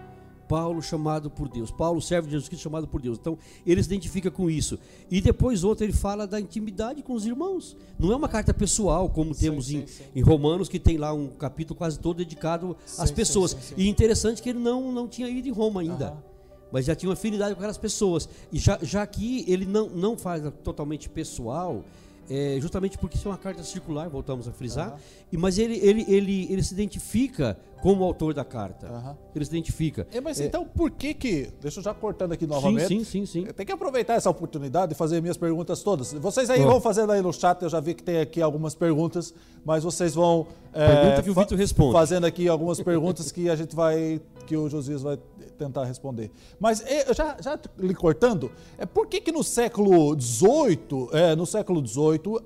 [0.48, 1.70] Paulo chamado por Deus.
[1.70, 3.18] Paulo, servo de Jesus Cristo, chamado por Deus.
[3.20, 4.80] Então, ele se identifica com isso.
[5.12, 7.76] E depois, outro, ele fala da intimidade com os irmãos.
[8.00, 10.04] Não é uma carta pessoal, como Sim, temos sim, em, sim.
[10.16, 13.74] em Romanos, que tem lá um capítulo quase todo dedicado às pessoas.
[13.76, 16.37] E interessante que ele não, não tinha ido em Roma ainda Aham.
[16.72, 18.28] Mas já tinha uma afinidade com aquelas pessoas.
[18.52, 21.84] E já, já que ele não, não faz totalmente pessoal,
[22.30, 24.98] é, justamente porque isso é uma carta circular, voltamos a frisar, Aham.
[25.32, 28.88] e, mas ele, ele, ele, ele se identifica como autor da carta.
[28.88, 29.18] Aham.
[29.34, 30.06] Ele se identifica.
[30.12, 31.50] É, mas É, então por que que.
[31.62, 32.88] Deixa eu já cortando aqui sim, novamente.
[32.88, 33.46] sim, sim, sim.
[33.46, 36.12] Tem que aproveitar essa oportunidade e fazer minhas perguntas todas.
[36.14, 39.34] Vocês aí vão fazendo aí no chat, eu já vi que tem aqui algumas perguntas,
[39.64, 41.94] mas vocês vão é, Pergunta que o Vitor responde.
[41.94, 45.18] fazendo aqui algumas perguntas que a gente vai que o Josias vai
[45.58, 46.32] tentar responder.
[46.60, 51.46] Mas é, já, já lhe cortando, é por que que no século XVIII, é, no
[51.46, 52.40] século XVIII,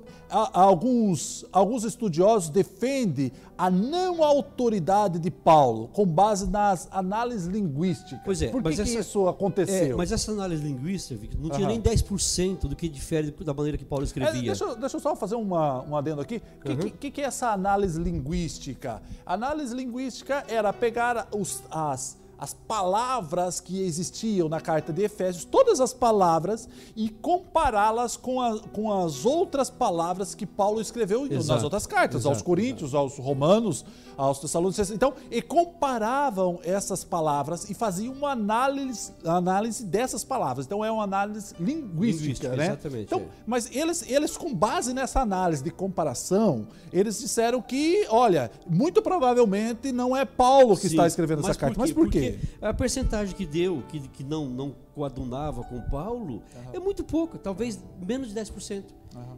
[0.54, 8.20] alguns, alguns estudiosos defendem a não autoridade de Paulo com base nas análises linguísticas.
[8.24, 9.94] Pois é, por que, mas que essa- isso aconteceu?
[9.94, 11.74] É, mas essa análise linguística Victor, não tinha Aham.
[11.74, 14.42] nem 10% do que difere da maneira que Paulo É, escrevia.
[14.42, 16.42] deixa, eu- deixa eu só fazer uma, um adendo aqui.
[16.60, 16.78] O que, Uhum.
[16.78, 19.02] que- que, que é essa análise linguística?
[19.26, 25.80] Análise linguística era pegar os- as, as palavras que existiam na carta de Efésios, todas
[25.80, 31.64] as palavras, e compará-las com, a- com as outras palavras que Paulo escreveu nas Exato,
[31.66, 33.86] outras cartas, aos exato, Coríntios, aos Romanos,
[34.18, 34.92] aos Tessalonicenses.
[34.96, 40.66] Então, e comparavam essas palavras e faziam uma análise, análise dessas palavras.
[40.66, 42.66] Então, é uma análise linguística, Linguística, né?
[42.66, 43.26] exatamente, Então, é.
[43.46, 49.92] mas eles, eles, com base nessa análise de comparação, eles disseram que, olha, muito provavelmente
[49.92, 51.78] não é Paulo que Sim, está escrevendo essa carta.
[51.80, 52.31] Mas por quê?
[52.40, 56.42] Porque a percentagem que deu, que, que não, não coadunava com Paulo,
[56.74, 58.84] é muito pouca, talvez menos de 10%.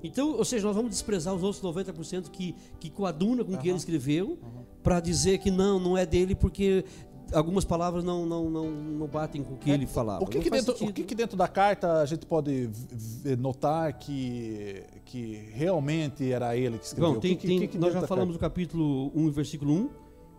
[0.03, 3.69] Então, ou seja, nós vamos desprezar os outros 90% que, que coaduna com o que
[3.69, 4.37] ele escreveu,
[4.83, 6.85] para dizer que não, não é dele, porque
[7.31, 10.23] algumas palavras não, não, não, não batem com o que ele falava.
[10.23, 12.69] É, O que, que dentro, o que, que dentro da carta a gente pode
[13.39, 17.13] notar que, que realmente era ele que escreveu?
[17.13, 18.37] Bom, tem, tem- nós já falamos carta?
[18.37, 19.89] do capítulo 1, versículo 1,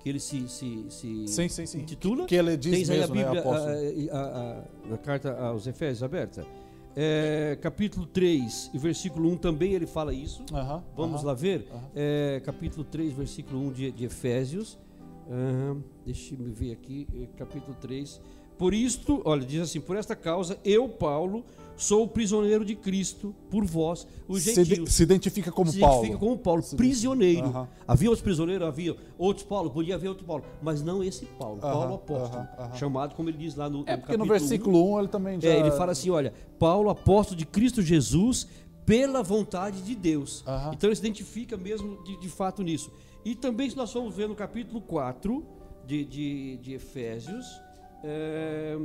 [0.04, 1.80] que ele se, se, se Sim, sim, sim.
[1.80, 2.26] intitula.
[2.26, 3.72] Que ele diz Tens aí a mesmo, né, Bíblia, apóstolo?
[4.12, 6.46] a- a- a- na carta aos Efésios aberta.
[6.94, 10.44] É, capítulo 3 e versículo 1 também ele fala isso.
[10.52, 11.26] Aham, Vamos aham.
[11.28, 11.66] lá ver?
[11.72, 11.80] aham.
[11.96, 14.78] É, capítulo 3, versículo 1 de, de Efésios.
[15.30, 18.20] Ahn, deixa eu ver aqui, é, capítulo 3.
[18.58, 23.34] Por isto, olha, diz assim: Por esta causa, eu, Paulo, sou o prisioneiro de Cristo
[23.50, 24.84] por vós, os Se, gentios.
[24.88, 25.96] de- se identifica como se Paulo.
[26.04, 27.46] identifica como Paulo, Se- prisioneiro.
[27.46, 27.68] Aham.
[27.86, 31.72] Havia outros prisioneiros, havia outros Paulo, podia haver outro Paulo, mas não esse Paulo, Aham,
[31.72, 32.74] Paulo apóstolo, aham, aham.
[32.76, 34.28] chamado como ele diz lá no, É no porque no um.
[34.28, 35.48] versículo 1 ele também já...
[35.48, 38.46] É, ele fala assim, olha, Paulo apóstolo de Cristo Jesus
[38.86, 40.44] pela vontade de Deus.
[40.72, 42.92] Então ele se identifica mesmo de, de fato nisso.
[43.24, 45.42] E também se nós formos ver no capítulo 4
[45.86, 47.46] de, de, de Efésios,
[48.02, 48.76] é,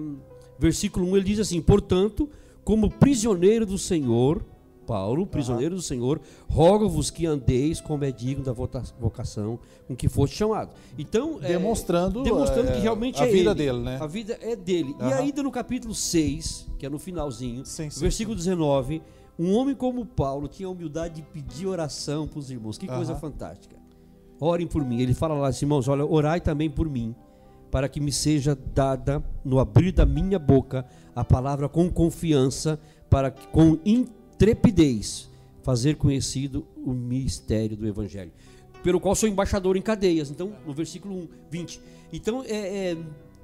[0.58, 2.30] versículo 1, ele diz assim, portanto,
[2.70, 4.46] como prisioneiro do Senhor,
[4.86, 10.36] Paulo, prisioneiro do Senhor, rogo-vos que andeis como é digno da vocação com que foste
[10.36, 10.76] chamado.
[10.96, 13.56] Então, é, Demonstrando, demonstrando é, que realmente a é vida ele.
[13.56, 13.98] dele, né?
[14.00, 14.96] A vida é dele.
[15.00, 15.16] E Aham.
[15.16, 19.02] ainda no capítulo 6, que é no finalzinho, Sim, sim, versículo 19,
[19.40, 22.78] um homem como Paulo tinha a humildade de pedir oração para os irmãos.
[22.78, 23.20] Que coisa Aham.
[23.20, 23.78] fantástica.
[24.40, 25.02] Orem por mim.
[25.02, 27.16] Ele fala lá assim, irmãos, olha, orai também por mim,
[27.72, 32.80] para que me seja dada no abrir da minha boca a palavra com confiança,
[33.10, 35.30] para que com intrepidez
[35.62, 38.32] fazer conhecido o mistério do evangelho,
[38.84, 40.32] pelo qual sou embaixador em cadeias.
[40.32, 41.82] Então, no versículo 1, 20.
[42.14, 42.98] Então, é, é,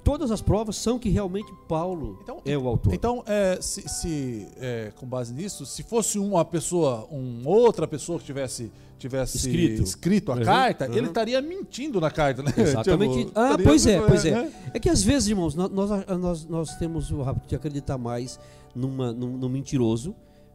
[0.06, 2.94] todas as provas são que realmente Paulo Então- é o autor.
[2.94, 8.16] Então, é, se, se, é, com base nisso, se fosse uma pessoa, uma outra pessoa
[8.16, 9.82] que tivesse, tivesse Escrito.
[9.82, 10.94] escrito, a Uhum, carta, uhum.
[10.96, 12.52] ele estaria mentindo na carta, né?
[12.56, 13.24] Exatamente.
[13.24, 14.30] Tipo, ah, pois é, pois é.
[14.30, 14.52] né?
[14.72, 15.90] É que às vezes, irmãos, nós, nós,
[16.20, 18.38] nós, nós temos o hábito de acreditar mais
[18.76, 20.14] numa, num, num mentiroso,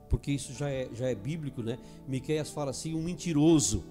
[0.09, 1.77] porque isso já é, já é bíblico, né?
[2.07, 3.83] Miqueias fala assim, um mentiroso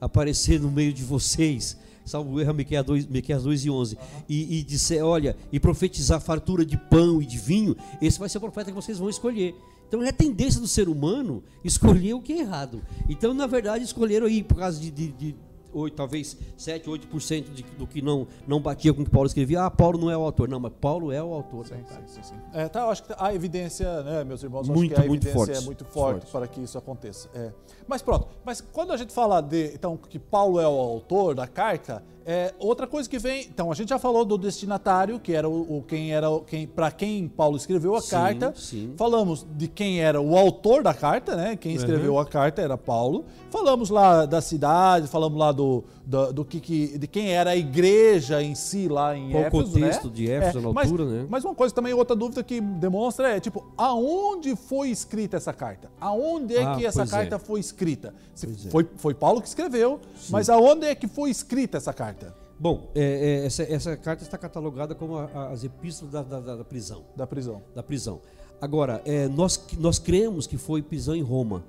[0.00, 1.76] aparecer no meio de vocês,
[2.08, 6.64] salvo erro, Miqueias 2, Miqueias 2 e 11, e, e disser, olha, e profetizar fartura
[6.64, 9.54] de pão e de vinho, esse vai ser o profeta que vocês vão escolher.
[9.86, 12.82] Então é a tendência do ser humano escolher o que é errado.
[13.08, 15.34] Então, na verdade, escolheram aí por causa de, de, de
[15.72, 19.62] 8, talvez 7, 8% de, do que não, não batia com o que Paulo escrevia.
[19.62, 20.48] Ah, Paulo não é o autor.
[20.48, 21.66] Não, mas Paulo é o autor.
[21.66, 22.34] Sim, sim, sim, sim.
[22.52, 25.46] É, tá, acho que a evidência, né, meus irmãos, Muito, acho que a muito evidência
[25.54, 25.62] forte.
[25.62, 26.32] é muito forte Forte.
[26.32, 27.28] para que isso aconteça.
[27.34, 27.52] É.
[27.86, 31.46] Mas pronto, mas quando a gente fala de, então, que Paulo é o autor da
[31.46, 35.48] carta, é outra coisa que vem, então a gente já falou do destinatário, que era
[35.48, 38.52] o, o quem era quem para quem Paulo escreveu a Sim, carta.
[38.54, 38.92] sim.
[38.98, 41.56] Falamos de quem era o autor da carta, né?
[41.56, 42.18] Quem escreveu Uhum.
[42.20, 43.24] a carta era Paulo.
[43.50, 47.56] Falamos lá da cidade, falamos lá do, do, do que, que- de quem era a
[47.56, 50.12] igreja em si lá em Qual Éfeso, contexto né?
[50.14, 51.26] de Éfeso na mas- altura, né?
[51.28, 55.90] mas uma coisa também, outra dúvida que demonstra é, tipo, aonde foi escrita essa carta?
[56.00, 57.06] Aonde é Ah, que essa é.
[57.06, 58.14] carta foi escrita?
[58.42, 58.70] É.
[58.70, 63.40] foi, foi Paulo que escreveu, mas aonde é que foi escrita essa carta Bom, é,
[63.42, 67.04] é, essa, essa carta está catalogada como a- a- as epístolas da, da- da- prisão.
[67.14, 67.62] da prisão?
[67.74, 68.20] Da prisão.
[68.60, 71.62] Agora, é, nós, nós cremos que foi prisão em Roma.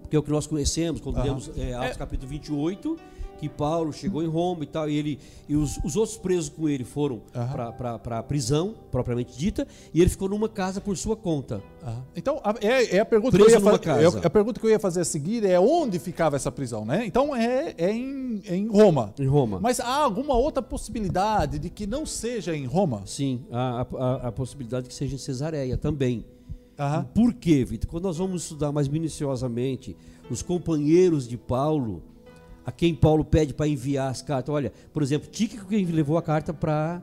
[0.00, 1.24] Porque que é o que nós conhecemos quando Aham.
[1.24, 1.94] lemos é, Atos É.
[1.94, 2.98] capítulo 28,
[3.38, 5.18] que Paulo chegou em Roma e tal, e, ele,
[5.48, 7.72] e os, os outros presos com ele foram Aham.
[7.72, 11.62] para a prisão, propriamente dita, e ele ficou numa casa por sua conta.
[12.16, 14.18] Então, a, é, é a pergunta Preso que eu ia numa fa- casa.
[14.22, 17.04] é a pergunta que eu ia fazer a seguir é onde ficava essa prisão, né?
[17.04, 19.12] Então é, é em, é em Roma.
[19.18, 19.58] Em Roma.
[19.60, 23.02] Mas há alguma outra possibilidade de que não seja em Roma?
[23.04, 26.24] Sim, há a, a- a possibilidade que seja em Cesareia também.
[26.78, 27.04] Aham.
[27.14, 27.88] Por quê, Vitor?
[27.90, 29.96] Quando nós vamos estudar mais minuciosamente
[30.30, 32.02] os companheiros de Paulo,
[32.64, 34.54] a quem Paulo pede para enviar as cartas.
[34.54, 37.02] Olha, por exemplo, Tíquico que levou a carta para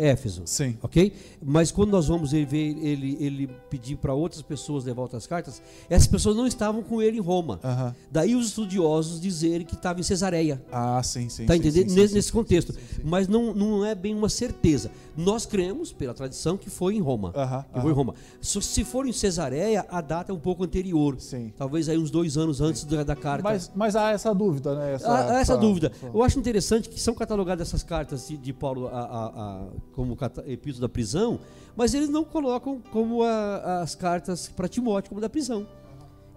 [0.00, 0.42] Éfeso.
[0.44, 0.76] Sim.
[0.82, 1.12] Ok?
[1.44, 6.06] Mas quando nós vamos ver ele, ele pedir para outras pessoas levar outras cartas, essas
[6.06, 7.60] pessoas não estavam com ele em Roma.
[7.62, 7.94] Aham.
[8.10, 10.62] Daí os estudiosos dizerem que estava em Cesareia.
[10.72, 11.46] Ah, sim, sim.
[11.46, 11.88] Tá sim, entendendo?
[11.90, 12.74] sim, sim, nesse, sim, contexto.
[13.04, 14.90] Mas não, não é bem uma certeza.
[15.16, 17.32] Nós cremos, pela tradição, que foi em Roma.
[17.34, 17.94] Aham, que foi em.
[17.94, 18.14] Roma.
[18.40, 21.16] Se, for em Cesareia, a data é um pouco anterior.
[21.18, 21.52] Sim.
[21.56, 23.42] Talvez aí uns dois anos antes da, da carta.
[23.42, 24.94] Mas, mas há essa dúvida, né?
[24.94, 25.90] Essa, Há- há essa essa- dúvida.
[26.12, 30.16] Eu acho interessante que são catalogadas essas cartas de, de Paulo a- a- a- como
[30.46, 31.38] epístola da prisão,
[31.76, 35.66] mas eles não colocam como a- as cartas para Timóteo como da prisão.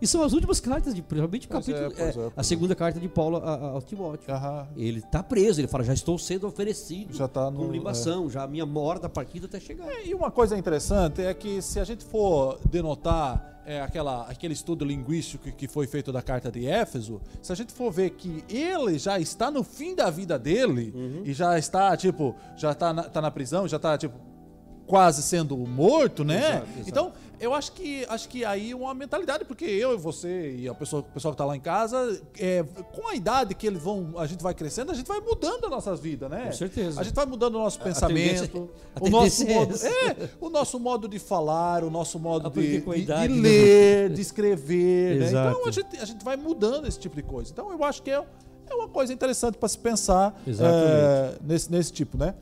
[0.01, 1.91] E são as últimas cartas, de, realmente o é, capítulo.
[1.95, 4.33] pois é, é, a pois segunda carta de Paulo a- a- ao Timóteo.
[4.33, 4.67] Aham.
[4.77, 8.43] Ele está preso, ele fala, já estou sendo oferecido Já tá no- como libação, já
[8.43, 9.89] a minha hora da partida está chegando.
[10.05, 14.83] E uma coisa interessante é que se a gente for denotar é, aquela, aquele estudo
[14.83, 18.43] linguístico que- que foi feito da carta de Éfeso, se a gente for ver que
[18.49, 21.21] ele já está no fim da vida dele Uhum.
[21.23, 24.15] e já está, tipo, já está na, tá na prisão, já está, tipo,
[24.89, 26.37] quase sendo morto, né?
[26.47, 26.89] Exato, exato.
[26.89, 30.67] Então, eu acho que acho que aí é uma mentalidade, porque eu e você e
[30.67, 33.81] a pessoa, o pessoal que está lá em casa, é, com a idade que eles
[33.81, 36.47] vão, a gente vai crescendo, a gente vai mudando as nossas vidas, né?
[36.47, 36.99] Com certeza.
[36.99, 40.49] A gente vai mudando o nosso A pensamento, a o nosso é modo, é, o
[40.49, 43.41] nosso modo de falar, o nosso modo de, Aprender com a de- de idade, né?
[43.41, 45.27] ler, de escrever, né?
[45.29, 47.51] Então a gente, a gente vai mudando esse tipo de coisa.
[47.53, 48.21] Então eu acho que é,
[48.69, 52.33] é uma coisa interessante para se pensar é, nesse, nesse tipo, né?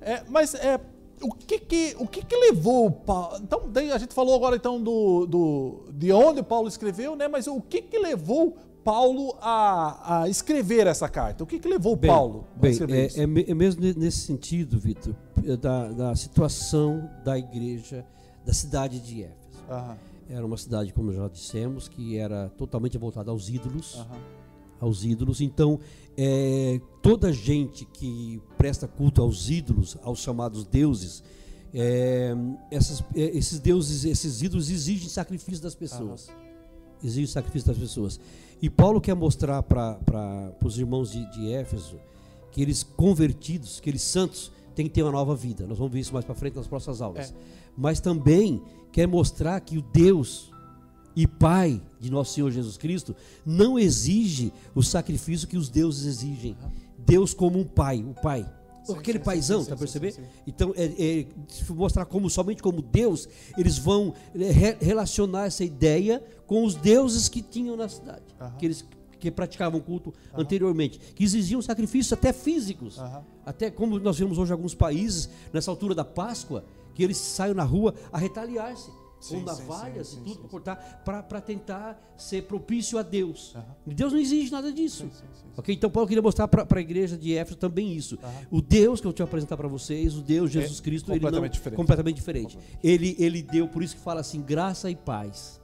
[0.00, 0.80] É, mas é
[1.22, 3.38] o que que, o que que levou o Paulo?
[3.42, 7.28] Então, daí a gente falou agora então do, do de onde Paulo escreveu, né?
[7.28, 11.44] Mas o que que levou Paulo a, a escrever essa carta?
[11.44, 13.20] O que que levou Bem, Paulo a bem, escrever é, isso?
[13.20, 18.04] é é mesmo ne- nesse sentido, Vitor, é da, da situação da igreja
[18.44, 19.62] da cidade de Éfeso.
[19.68, 19.96] Aham,
[20.28, 23.96] Era uma cidade, como já dissemos, que era totalmente voltada aos ídolos.
[23.98, 24.18] aham.
[24.80, 25.42] aos ídolos.
[25.42, 25.78] Então,
[26.22, 31.22] é, toda gente que presta culto aos ídolos, aos chamados deuses,
[31.72, 32.34] é,
[32.70, 36.28] essas- é, esses deuses, esses ídolos exigem sacrifício das pessoas.
[37.02, 38.20] Exigem sacrifício das pessoas.
[38.60, 41.96] E Paulo quer mostrar para os irmãos de, de Éfeso
[42.52, 45.66] que eles convertidos, que eles santos, têm que ter uma nova vida.
[45.66, 47.30] Nós vamos ver isso mais para frente nas próximas aulas.
[47.30, 47.34] É.
[47.74, 48.60] Mas também
[48.92, 50.49] quer mostrar que o Deus
[51.16, 56.56] e Pai de nosso Senhor Jesus Cristo não exige o sacrifício que os deuses exigem.
[56.98, 58.48] Deus como um pai, o pai.
[58.84, 60.18] Sim, Aquele sim, paizão, sim, tá percebendo?
[60.46, 65.62] Então, é, é, se mostrar como somente como Deus, eles vão é, re- relacionar essa
[65.64, 68.54] ideia com os deuses que tinham na cidade, Aham.
[68.58, 68.84] que eles
[69.18, 72.98] que praticavam culto anteriormente, que exigiam sacrifícios até físicos.
[72.98, 73.22] Aham.
[73.44, 77.52] Até como nós vemos hoje em alguns países, nessa altura da Páscoa, que eles saem
[77.52, 78.90] na rua a retaliar-se.
[79.20, 83.54] Sim, com navalhas sim, e tudo para cortar, para tentar ser propício a Deus.
[83.86, 85.08] Deus não exige nada disso.
[85.56, 85.74] Ok?
[85.74, 88.18] Então Paulo queria mostrar para a igreja de Éfeso também isso.
[88.50, 91.24] O Deus que eu te apresentar para vocês, o Deus Jesus É Cristo, ele não,
[91.26, 91.76] completamente diferente.
[91.76, 92.58] completamente diferente.
[92.82, 95.60] Ele, ele deu, por isso que fala assim, graça e paz.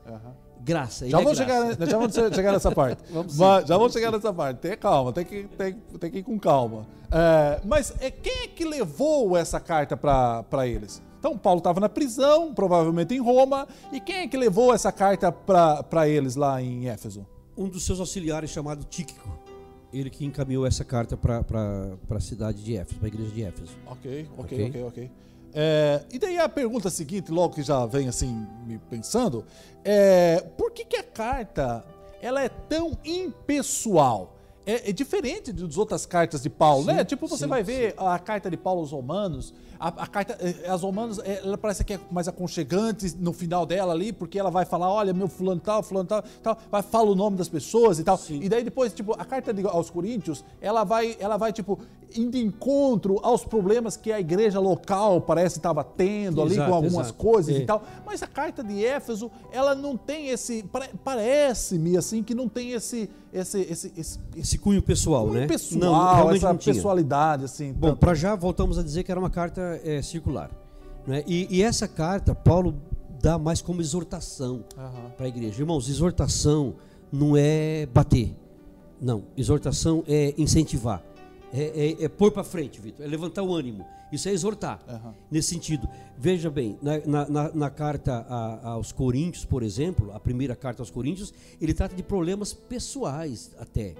[0.62, 1.04] Graça.
[1.04, 1.70] ele Já é vamos, graça.
[1.76, 3.02] chegar, já vamos chegar nessa parte.
[3.12, 4.58] Vamos sim, Mas- já vamos vamos chegar nessa parte.
[4.58, 6.86] Tenha calma, tem que, tem, tem que ir com calma.
[7.10, 11.00] É, mas é, quem é que levou essa carta para eles?
[11.26, 13.66] Então, Paulo estava na prisão, provavelmente em Roma.
[13.92, 17.26] E quem é que levou essa carta para eles lá em Éfeso?
[17.58, 19.26] um dos seus auxiliares chamado Tíquico,
[19.90, 21.42] ele que encaminhou essa carta para
[22.10, 23.72] a cidade de Éfeso, para a igreja de Éfeso.
[23.86, 24.68] Ok, ok, Ok.
[24.68, 25.10] ok, ok.
[25.54, 29.44] É, e daí a pergunta seguinte, logo que já vem assim me pensando,
[29.82, 31.82] é por que, que a carta
[32.22, 34.36] ela é tão impessoal?
[34.66, 37.04] É, é diferente das outras cartas de Paulo, Sim, né?
[37.04, 40.68] Tipo, você sim, vai ver a carta de Paulo aos Romanos, a, a carta, eh,
[40.68, 44.50] as Romanos, eh, ela parece que é mais aconchegante no final dela ali, porque ela
[44.50, 47.98] vai falar, olha, meu fulano tal, fulano tal, tal, vai fala o nome das pessoas
[47.98, 48.16] e tal.
[48.16, 48.40] Sim.
[48.42, 51.78] E daí depois, tipo, a carta de- aos Coríntios, ela vai, ela vai tipo
[52.16, 57.06] indo encontro aos problemas que a igreja local parece estava tendo ali Exato, com algumas
[57.08, 57.14] exato.
[57.14, 57.58] coisas É.
[57.58, 57.82] e tal.
[58.06, 62.70] Mas a carta de Éfeso, ela não tem esse, pare- parece-me assim que não tem
[62.72, 65.46] esse esse esse esse, esse cunho pessoal, cunho né?
[65.46, 67.72] pessoal, realmente essa não pessoalidade assim.
[67.72, 70.50] Bom, para já voltamos a dizer que era uma carta é, circular.
[71.06, 71.22] Né?
[71.26, 72.74] E, e essa carta, Paulo
[73.22, 75.10] dá mais como exortação Aham.
[75.16, 75.60] para a igreja.
[75.62, 76.74] Irmãos, exortação
[77.12, 78.34] não é bater.
[79.00, 81.02] Não, exortação é incentivar.
[81.52, 83.04] É, é, é pôr para frente, Vitor.
[83.04, 83.84] É levantar o ânimo.
[84.12, 84.80] Isso é exortar.
[84.88, 85.14] Aham.
[85.30, 85.88] Nesse sentido.
[86.18, 90.90] Veja bem, na, na- na- carta a- aos Coríntios, por exemplo, a primeira carta aos
[90.90, 93.94] Coríntios, ele trata de problemas pessoais até.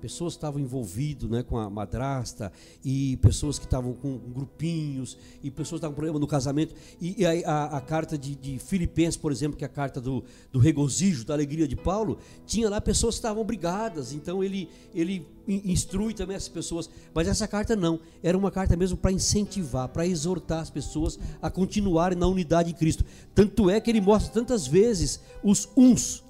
[0.00, 2.52] Pessoas estavam envolvidas né, com a madrasta,
[2.84, 6.74] e pessoas que estavam com grupinhos, e pessoas que estavam com problema no casamento.
[7.00, 10.24] E, e a, a carta de, de Filipenses, por exemplo, que é a carta do,
[10.50, 14.12] do regozijo, da alegria de Paulo, tinha lá pessoas que estavam brigadas.
[14.12, 16.88] Então ele, ele in- instrui também essas pessoas.
[17.14, 18.00] Mas essa carta não.
[18.22, 22.78] Era uma carta mesmo para incentivar, para exortar as pessoas a continuarem na unidade de
[22.78, 23.04] Cristo.
[23.34, 26.22] Tanto é que ele mostra tantas vezes os uns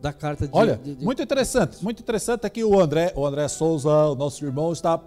[0.00, 0.56] da carta de.
[0.56, 4.44] Olha, de- de- muito interessante, muito interessante aqui o André, o André Souza, o nosso
[4.44, 4.98] irmão, está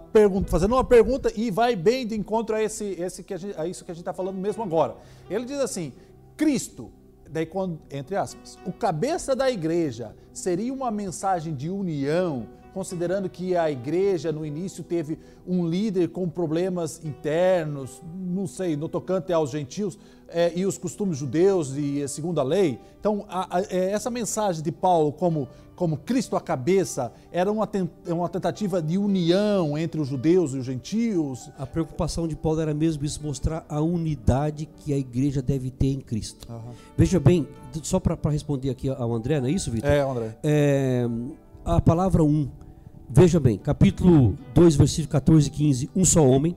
[0.46, 3.66] fazendo uma pergunta e vai bem de encontro a, esse, esse que a, gente, a
[3.66, 4.94] isso que a gente está falando mesmo agora.
[5.28, 5.92] Ele diz assim:
[6.36, 6.90] Cristo,
[7.30, 13.56] daí quando, entre aspas, o cabeça da igreja seria uma mensagem de união, considerando que
[13.56, 15.16] a igreja no início teve
[15.46, 19.96] um líder com problemas internos, não sei, no tocante aos gentios
[20.28, 22.78] eh, e os costumes judeus e a segunda lei.
[22.98, 25.46] Então, a- a- eh, essa mensagem de Paulo como,
[25.76, 30.58] como Cristo a cabeça era uma, ten- uma tentativa de união entre os judeus e
[30.58, 31.48] os gentios.
[31.56, 35.88] A preocupação de Paulo era mesmo isso, mostrar a unidade que a igreja deve ter
[35.92, 36.48] em Cristo.
[36.96, 37.46] Veja bem,
[37.82, 39.88] só para responder aqui ao André, não é isso, Vitor?
[39.90, 40.36] É, André.
[40.42, 41.06] É,
[41.64, 42.48] a palavra um,
[43.14, 46.56] veja bem, capítulo 2, versículo 14 e 15, um só homem,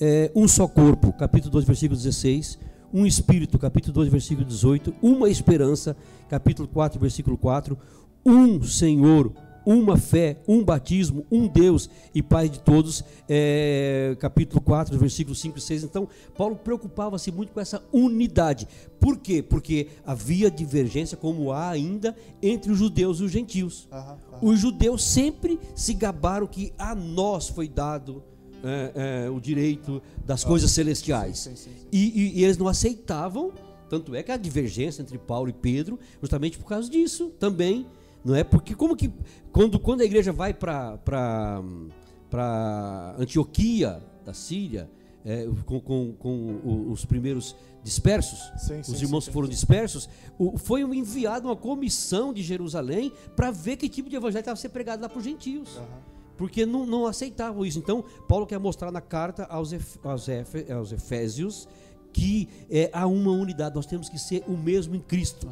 [0.00, 2.56] é, um só corpo, capítulo 2, versículo 16,
[2.94, 5.96] um espírito, capítulo 2, versículo 18, uma esperança,
[6.28, 7.76] capítulo 4, versículo 4,
[8.24, 9.32] um Senhor,
[9.66, 15.58] uma fé, um batismo, um Deus e Pai de todos, é, capítulo 4, versículos 5
[15.58, 15.82] e 6.
[15.82, 16.08] Então,
[16.38, 18.68] Paulo preocupava-se muito com essa unidade.
[19.00, 19.42] Por quê?
[19.42, 23.88] Porque havia divergência, como há ainda, entre os judeus e os gentios.
[24.40, 28.22] Os judeus sempre se gabaram que a nós foi dado
[28.64, 31.38] é, é, o direito das coisas celestiais.
[31.40, 31.86] sim, sim, sim.
[31.92, 31.98] E,
[32.36, 33.52] e- e eles não aceitavam,
[33.88, 37.86] tanto é que a divergência entre Paulo e Pedro, justamente por causa disso também,
[38.26, 38.44] não é?
[38.44, 39.10] Porque como que
[39.52, 40.98] quando, quando a igreja vai para
[42.28, 44.90] para Antioquia da Síria,
[45.24, 49.52] é, com, com- com os primeiros dispersos, Sim, sim, os irmãos sim, que foram sim.
[49.54, 50.08] dispersos,
[50.56, 55.00] foi enviado uma comissão de Jerusalém para ver que tipo de evangelho estava sendo pregado
[55.02, 55.80] lá para os gentios
[56.36, 57.78] porque não, não aceitavam isso.
[57.78, 61.66] Então, Paulo quer mostrar na carta aos, Ef- aos, Efe- aos Efésios
[62.12, 65.48] que é, há uma unidade, nós temos que ser o mesmo em Cristo.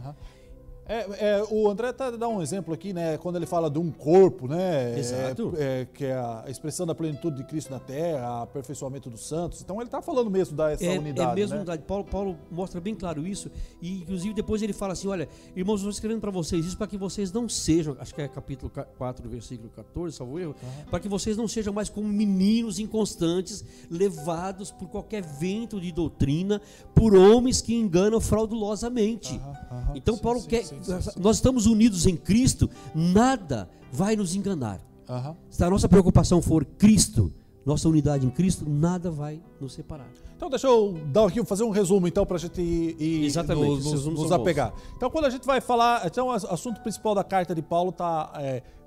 [0.87, 3.16] É, é, o André tá dá um exemplo aqui, né?
[3.16, 4.99] Quando ele fala de um corpo, né?
[4.99, 5.55] Exato.
[5.57, 9.62] É, é, que é a expressão da plenitude de Cristo na Terra, aperfeiçoamento dos santos.
[9.62, 11.30] Então ele está falando mesmo dessa É, unidade.
[11.32, 11.61] é mesmo né?
[11.62, 11.82] unidade.
[11.85, 13.51] Paulo, Paulo mostra bem claro isso.
[13.80, 15.26] E, inclusive, depois ele fala assim: olha,
[15.57, 18.28] irmãos, eu estou escrevendo para vocês isso para que vocês não sejam, acho que é
[18.28, 20.55] capítulo 4, versículo 14, salvo erro,
[20.91, 26.61] para que vocês não sejam mais como meninos inconstantes, levados por qualquer vento de doutrina,
[26.95, 29.41] por homens que enganam fraudulosamente.
[29.70, 29.93] aham.
[29.95, 30.64] Então, Sim, Paulo sim, quer.
[30.64, 30.74] sim.
[31.18, 34.81] Nós estamos unidos em Cristo, nada vai nos enganar.
[35.09, 35.37] Aham.
[35.51, 37.33] Se a nossa preocupação for Cristo,
[37.64, 40.09] nossa unidade em Cristo, nada vai nos separar.
[40.37, 43.85] Então deixa eu dar aqui, fazer um resumo então para a gente ir, ir Exatamente,
[43.85, 44.72] nos, nos- nos apegar.
[44.97, 48.33] Então quando a gente vai falar, então o assunto principal da carta de Paulo está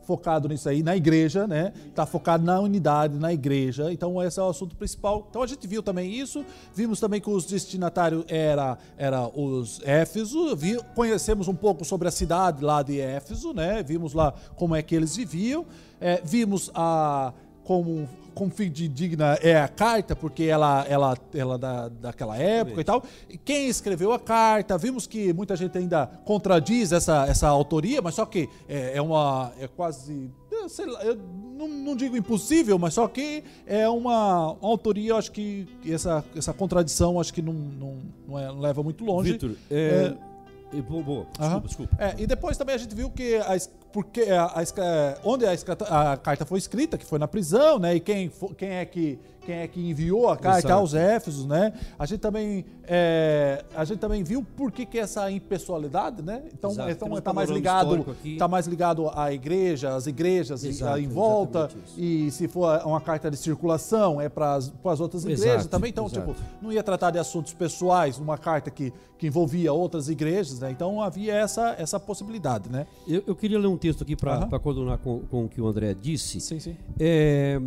[0.08, 1.74] focado nisso aí, na igreja, né?
[1.90, 3.92] Está focado na unidade, na igreja.
[3.92, 5.28] Então esse é o assunto principal.
[5.30, 10.56] Então a gente viu também isso, vimos também que os destinatários era, era os Éfeso,
[10.56, 13.84] vi, conhecemos um pouco sobre a cidade lá de Éfeso, né?
[13.84, 15.66] Vimos lá como é que eles viviam,
[16.00, 17.34] É, vimos a
[17.64, 18.08] como
[18.38, 18.52] como
[18.90, 23.04] digna é a carta, porque ela ela ela da, daquela época e tal.
[23.30, 28.16] E quem escreveu a carta, vimos que muita gente ainda contradiz essa, essa autoria, mas
[28.16, 30.30] só que é, é uma é quase
[30.86, 31.16] lá, eu
[31.58, 36.54] não, não digo impossível, mas só que é uma, uma autoria, acho que essa, essa
[36.54, 39.34] contradição acho que não, não, não, é- não leva muito longe.
[39.34, 40.14] Vitor, é,
[40.74, 41.26] é, boa, boa.
[41.26, 41.62] Desculpa, Aham.
[41.66, 41.98] desculpa.
[42.00, 43.56] É, e depois também a gente viu que a,
[43.92, 44.64] porque a, a
[45.24, 45.54] onde a,
[46.12, 47.96] a carta foi escrita, que foi na prisão, né?
[47.96, 50.74] E quem, quem é que quem é que enviou a carta Exato.
[50.74, 51.72] aos Éfesos, né?
[51.98, 56.44] A gente também é, a gente também viu por que, que essa impessoalidade, né?
[56.54, 56.90] Então, Exato.
[56.92, 58.06] então Temos tá mais ligado
[58.38, 61.70] tá mais ligado à igreja, às igrejas em- Exato, em volta.
[61.96, 65.92] E se for uma carta de circulação, é para as outras igrejas também.
[65.92, 70.60] Então, tipo, não ia tratar de assuntos pessoais numa carta que, que envolvia outras igrejas,
[70.60, 70.72] né?
[70.72, 72.86] Então havia essa, essa possibilidade, né?
[73.08, 74.60] Eu, eu queria ler um texto aqui para Aham.
[74.60, 76.40] coordenar com, com o que o André disse.
[76.40, 76.78] Sim, sim.
[77.00, 77.60] É,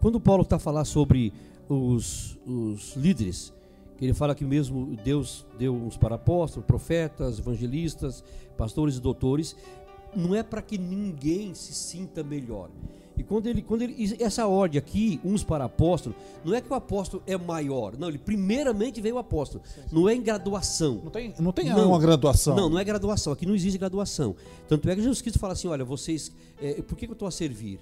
[0.00, 1.32] quando Paulo está a falar sobre
[1.68, 3.52] os, os líderes,
[3.96, 8.24] que ele fala que mesmo Deus deu uns para apóstolos, profetas, evangelistas,
[8.56, 9.56] pastores e doutores,
[10.14, 12.70] não é para que ninguém se sinta melhor.
[13.18, 16.14] E quando ele, quando ele, essa ordem aqui, uns para apóstolo,
[16.44, 20.14] não é que o apóstolo é maior, não, ele primeiramente veio o apóstolo, não é
[20.14, 21.00] em graduação.
[21.02, 22.54] Não tem, não tem não, uma graduação.
[22.54, 24.36] Não, não é graduação, aqui não existe graduação.
[24.68, 27.26] Tanto é que Jesus Cristo fala assim: olha, vocês, é, por que, que eu estou
[27.26, 27.80] a servir?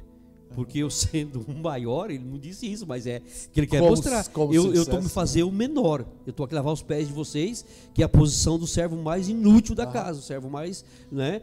[0.55, 3.21] Porque eu sendo um maior, ele não disse isso, mas é
[3.53, 4.27] que ele quer como, mostrar.
[4.29, 6.05] Como eu estou me fazer o menor.
[6.27, 9.29] Eu estou aqui lavar os pés de vocês, que é a posição do servo mais
[9.29, 9.87] inútil da ah.
[9.87, 11.43] casa, o servo mais, né?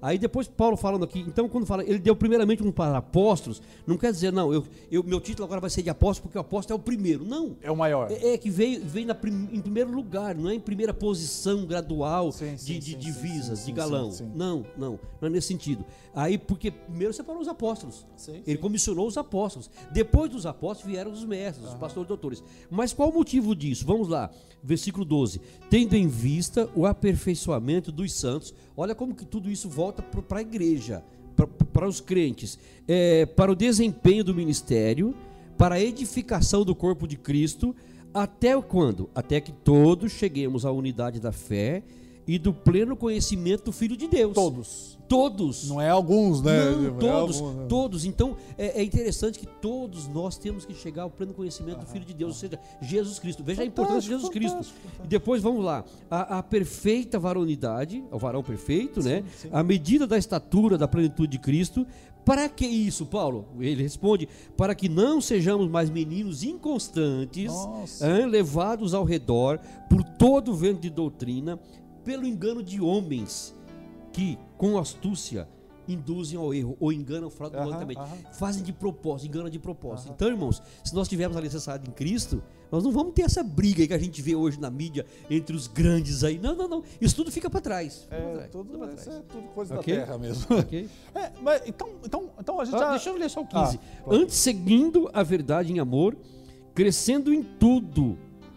[0.00, 3.96] Aí depois Paulo falando aqui, então quando fala, ele deu primeiramente um para apóstolos, não
[3.96, 6.78] quer dizer não, eu, eu meu título agora vai ser de apóstolo porque o apóstolo
[6.78, 7.24] é o primeiro.
[7.24, 7.56] Não.
[7.62, 8.10] É o maior.
[8.10, 9.16] É, é que veio, veio na
[9.52, 13.66] em primeiro lugar, não é em primeira posição gradual sim, sim, de, sim, de divisas,
[13.66, 14.10] de galão.
[14.34, 15.84] Não, não, não é nesse sentido.
[16.14, 18.06] Aí porque primeiro separou os apóstolos.
[18.46, 19.70] Ele comissionou os apóstolos.
[19.92, 22.42] Depois dos apóstolos vieram os mestres, os pastores e doutores.
[22.70, 23.86] Mas qual o motivo disso?
[23.86, 24.30] Vamos lá,
[24.62, 25.40] versículo 12.
[25.70, 28.54] Tendo em vista o aperfeiçoamento dos santos.
[28.76, 31.02] Olha como que tudo isso volta para a igreja,
[31.72, 32.58] para os crentes.
[32.86, 35.14] É, para o desempenho do ministério,
[35.56, 37.74] para a edificação do corpo de Cristo.
[38.12, 39.08] Até quando?
[39.14, 41.82] Até que todos cheguemos à unidade da fé
[42.28, 44.34] e do pleno conhecimento do Filho de Deus.
[44.34, 44.98] Todos.
[45.08, 45.66] Todos.
[45.70, 46.70] Não é alguns, né?
[46.72, 47.66] Não, é todos, é alguns, né?
[47.66, 48.04] todos.
[48.04, 52.04] Então, é, é, interessante que todos nós temos que chegar ao pleno conhecimento do Filho
[52.04, 53.42] de Deus, ou seja, Jesus Cristo.
[53.42, 54.56] Veja fantástico, a importância de Jesus Cristo.
[54.56, 55.04] Fantástico.
[55.04, 59.24] E depois, vamos lá, a, a, perfeita varonidade, o varão perfeito, sim, né?
[59.34, 59.48] Sim.
[59.50, 61.86] A medida da estatura da plenitude de Cristo.
[62.26, 63.46] Para que isso, Paulo?
[63.58, 67.50] Ele responde: para que não sejamos mais meninos inconstantes,
[68.02, 69.58] hein, levados ao redor
[69.88, 71.58] por todo o vento de doutrina,
[72.08, 73.54] pelo engano de homens
[74.14, 75.46] que, com astúcia,
[75.86, 78.00] induzem ao erro ou enganam fraudulentamente.
[78.00, 78.32] Uhum, uhum.
[78.32, 80.08] Fazem de propósito, enganam de propósito.
[80.08, 80.14] Uhum.
[80.14, 82.42] Então, irmãos, se nós tivermos a necessidade em Cristo,
[82.72, 85.66] nós não vamos ter essa briga que a gente vê hoje na mídia entre os
[85.66, 86.38] grandes aí.
[86.38, 86.82] Não, não, não.
[86.98, 88.08] Isso tudo fica para trás.
[88.10, 89.06] É, trás, tudo, tudo, trás.
[89.06, 89.96] é tudo coisa okay?
[89.96, 90.58] da terra mesmo.
[90.60, 90.88] Okay?
[91.14, 92.90] É, mas, então, então, então a gente ah, já...
[92.92, 93.78] Deixa eu ler só o 15.
[93.78, 96.16] Ah, Antes, seguindo a verdade em amor,
[96.74, 98.16] crescendo em tudo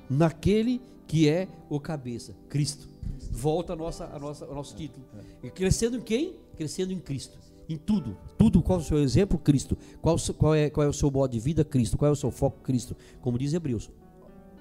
[0.09, 2.90] naquele que é o cabeça, Cristo
[3.32, 5.05] volta a nossa, a nossa, ao nosso título.
[5.41, 6.36] E crescendo em quem?
[6.55, 7.39] Crescendo em Cristo.
[7.69, 8.17] Em tudo.
[8.38, 8.61] Tudo.
[8.61, 9.39] Qual é o seu exemplo?
[9.39, 9.77] Cristo.
[10.01, 11.63] Qual, qual, é, qual é o seu modo de vida?
[11.63, 11.97] Cristo.
[11.97, 12.59] Qual é o seu foco?
[12.61, 12.95] Cristo.
[13.21, 13.89] Como diz Hebreus.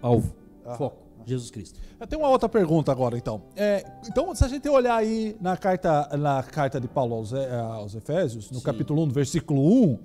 [0.01, 0.35] Alvo.
[0.64, 0.77] Ah.
[0.77, 1.11] Foco.
[1.27, 1.79] Jesus Cristo.
[2.09, 3.43] Tenho uma outra pergunta agora, então.
[3.55, 7.59] É, então, se a gente olhar aí na carta, na carta de Paulo aos, é,
[7.59, 8.64] aos Efésios, no Sim.
[8.64, 9.99] capítulo 1, versículo 1,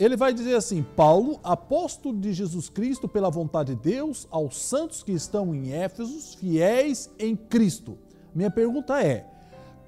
[0.00, 5.02] ele vai dizer assim: Paulo, apóstolo de Jesus Cristo pela vontade de Deus, aos santos
[5.02, 7.96] que estão em Éfeso, fiéis em Cristo
[8.34, 9.26] minha pergunta é: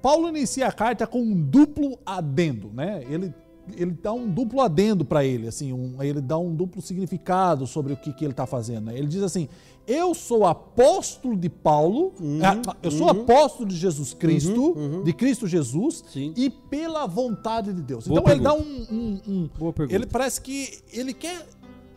[0.01, 3.03] Paulo inicia a carta com um duplo adendo, né?
[3.07, 3.33] Ele,
[3.75, 7.93] ele dá um duplo adendo para ele, assim, um, ele dá um duplo significado sobre
[7.93, 8.85] o que, que ele está fazendo.
[8.85, 8.97] Né?
[8.97, 9.47] Ele diz assim:
[9.87, 13.21] Eu sou apóstolo de Paulo, uhum, ah, eu sou uhum.
[13.21, 15.03] apóstolo de Jesus Cristo, uhum, uhum.
[15.03, 16.33] de Cristo Jesus, Sim.
[16.35, 18.07] e pela vontade de Deus.
[18.07, 18.55] Boa então pergunta.
[18.55, 18.97] ele dá um.
[18.97, 19.95] um, um Boa pergunta.
[19.95, 21.47] Ele parece que ele quer.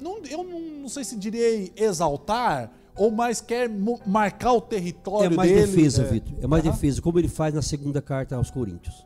[0.00, 3.68] Não, eu não, não sei se direi exaltar ou mais quer
[4.06, 6.04] marcar o território É mais dele, defesa, é...
[6.06, 6.34] Vitor.
[6.42, 6.70] É mais uhum.
[6.70, 9.04] defesa, como ele faz na segunda carta aos Coríntios.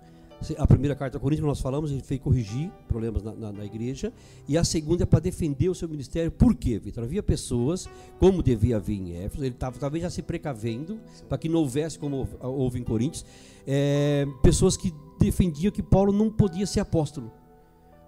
[0.56, 4.12] A primeira carta aos Coríntios, nós falamos, ele fez corrigir problemas na, na, na igreja.
[4.48, 6.30] E a segunda é para defender o seu ministério.
[6.30, 7.04] Por quê, Vitor?
[7.04, 7.88] Havia pessoas,
[8.18, 11.98] como devia haver em Éfeso, ele estava talvez já se precavendo, para que não houvesse
[11.98, 13.24] como houve em Coríntios,
[13.66, 17.30] é, pessoas que defendiam que Paulo não podia ser apóstolo.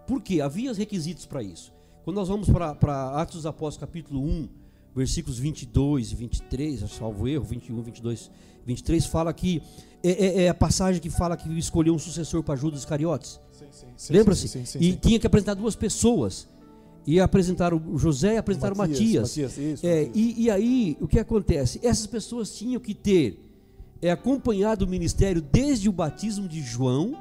[0.07, 0.41] Por quê?
[0.41, 1.73] Havia os requisitos para isso.
[2.03, 4.49] Quando nós vamos para Atos dos Apóstolos, capítulo 1,
[4.95, 8.31] versículos 22 e 23, salvo erro, 21, 22,
[8.67, 9.63] 23, fala que
[10.03, 13.41] é, é, é a passagem que fala que escolheu um sucessor para Judas Iscariotes.
[14.11, 14.79] Lembra-se?
[14.81, 16.49] E tinha que apresentar duas pessoas.
[17.07, 18.99] E apresentaram o José e apresentaram Matias.
[19.01, 19.57] Matias.
[19.57, 21.81] Matias isso, é, e, e, aí, o que acontece?
[21.83, 23.41] Essas pessoas tinham que ter
[24.01, 27.17] é, acompanhado o ministério desde o batismo de João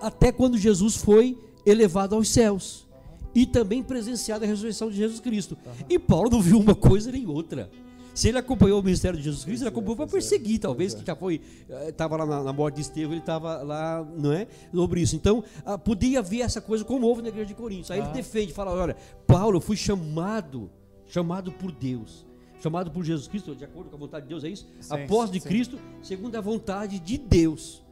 [0.00, 2.86] até quando Jesus foi elevado aos céus
[3.34, 5.58] e também presenciado a ressurreição de Jesus Cristo.
[5.66, 5.72] Uhum.
[5.90, 7.70] E Paulo não viu uma coisa nem outra.
[8.16, 11.14] Se ele acompanhou o ministério de Jesus Cristo, ele acompanhou para perseguir, talvez, que já
[11.14, 11.38] foi,
[11.86, 14.46] estava eh, lá na, na, morte de Estevão, ele estava lá, não é?
[14.74, 15.14] Sobre isso.
[15.14, 17.90] Então, ah, podia ver essa coisa como houve na igreja de Coríntios.
[17.90, 18.96] Aí ele defende, fala: olha,
[19.26, 20.70] Paulo, eu fui chamado,
[21.06, 22.24] chamado por Deus
[22.58, 24.66] chamado por Jesus Cristo, de acordo com a vontade de Deus, é isso?
[24.80, 25.46] Sim, Após de sim.
[25.46, 27.84] Cristo, segundo a vontade de Deus.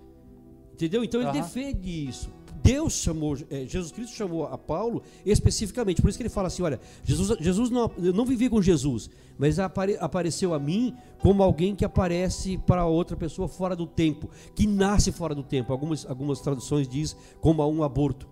[0.73, 1.05] Entendeu?
[1.05, 2.31] Então ele defende isso.
[2.65, 6.01] Deus chamou, é, Jesus Cristo chamou a Paulo especificamente.
[6.01, 9.11] Por isso que ele fala assim: olha, Jesus, Jesus não, eu não vivi com Jesus,
[9.37, 14.31] mas apare, apareceu a mim como alguém que aparece para outra pessoa fora do tempo,
[14.55, 15.73] que nasce fora do tempo.
[15.75, 18.27] Algumas, algumas traduções diz como a um aborto.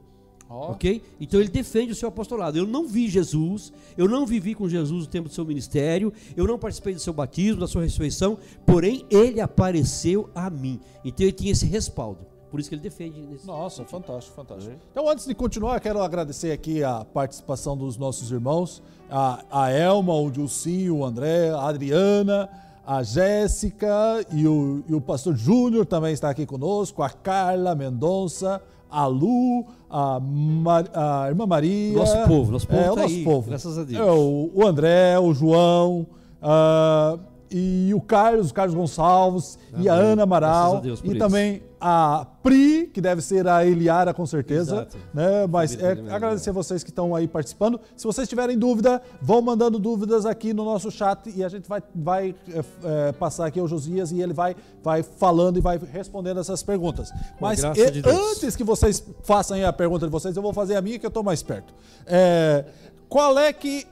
[0.49, 0.73] Oh.
[0.73, 1.03] Ok?
[1.21, 2.57] Então ele defende o seu apostolado.
[2.57, 6.47] Eu não vi Jesus, eu não vivi com Jesus no tempo do seu ministério, eu
[6.47, 10.81] não participei do seu batismo, da sua ressurreição, porém ele apareceu a mim.
[11.05, 13.19] Então ele tinha esse respaldo Por isso que ele defende.
[13.23, 14.77] Nesse Nossa, fantástico, fantástico.
[14.91, 20.15] Então, antes de continuar, quero agradecer aqui a participação dos nossos irmãos, a, a Elma,
[20.15, 22.51] o Dilcinho, o André, a Adriana,
[22.87, 23.87] a Jéssica
[24.31, 29.65] e o, e o pastor Júnior também está aqui conosco, a Carla Mendonça, a Lu,
[29.89, 31.97] a, Mar, a irmã Maria.
[31.97, 33.49] Nosso povo, nosso povo é, o tá nosso aí, povo.
[33.49, 34.07] graças a Deus.
[34.07, 36.07] É, o, o André, o João,
[36.43, 37.19] ah,
[37.51, 40.07] e o Carlos, o Carlos Gonçalves, e a Amém.
[40.13, 41.19] Ana Amaral, Graças a Deus por e isso.
[41.19, 44.97] também a Pri, que deve ser a Eliara com certeza, Exato.
[45.13, 45.49] né?
[45.49, 47.81] Mas é, agradecer vocês que estão aí participando.
[47.97, 51.83] Se vocês tiverem dúvida, vão mandando dúvidas aqui no nosso chat e a gente vai,
[51.93, 56.39] vai é, é, passar aqui ao Josias e ele vai, vai falando e vai respondendo
[56.39, 57.11] essas perguntas.
[57.41, 60.81] Mas e- de antes que vocês façam a pergunta de vocês, eu vou fazer a
[60.81, 61.75] minha que eu estou mais perto.
[62.07, 62.65] É,
[63.09, 63.89] qual é que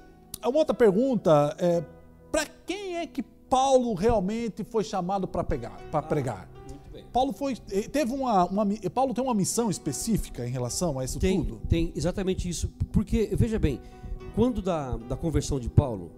[0.47, 1.83] uma outra pergunta é
[2.31, 6.60] para quem é que Paulo realmente foi chamado para pegar, para pregar?
[7.13, 11.05] Paulo foi eh, teve uma, uma mi- Paulo tem uma missão específica em relação a
[11.05, 11.61] isso Tem, tudo.
[11.69, 12.71] tem exatamente isso.
[12.93, 13.81] Porque, veja bem,
[14.35, 16.11] quando da, da conversão de Paulo,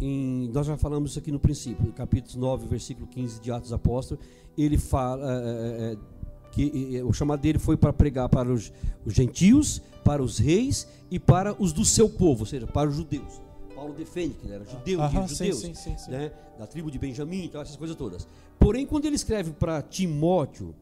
[0.00, 4.24] em- nós já falamos isso aqui no princípio, capítulo 9, versículo 15 de Atos Apóstolos,
[4.58, 5.96] ele fala é, é,
[6.50, 8.72] que é, o chamado dele foi para pregar para os,
[9.06, 12.96] os gentios, para os reis e para os do seu povo, ou seja, para os
[12.96, 13.40] judeus.
[13.82, 16.10] Paulo defende que ele era judeu, Aham, de sim, judeus, sim, sim, sim.
[16.12, 18.28] né, da tribo de Benjamim, então essas coisas todas.
[18.56, 20.72] Porém, quando ele escreve para Timóteo,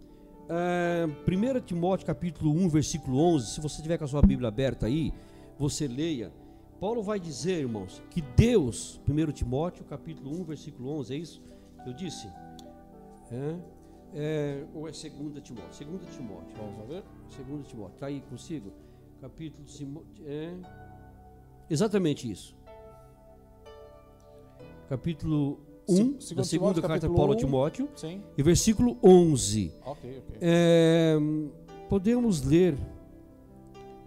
[0.51, 4.85] é, 1 Timóteo capítulo 1, versículo 11, se você tiver com a sua Bíblia aberta
[4.85, 5.15] aí,
[5.59, 6.31] você leia.
[6.79, 11.43] Paulo vai dizer, irmãos, que Deus, 1 Timóteo capítulo 1, versículo 11, é isso
[11.83, 12.29] que eu disse?
[13.33, 13.57] É,
[14.13, 15.01] é, ou é 2
[15.43, 15.87] Timóteo?
[15.87, 16.55] 2 Timóteo.
[16.55, 17.03] Vamos ver.
[17.47, 18.71] 2 Timóteo, está aí consigo?
[19.23, 19.65] Capítulo
[20.27, 20.55] é
[21.71, 22.60] exatamente isso.
[24.91, 27.39] Capítulo 1 Se- da segunda Timóteo, carta de Paulo a 1.
[27.39, 28.21] Timóteo Sim.
[28.37, 29.73] e versículo 11.
[29.87, 30.37] OK, OK.
[30.41, 31.17] É,
[31.89, 32.77] podemos ler.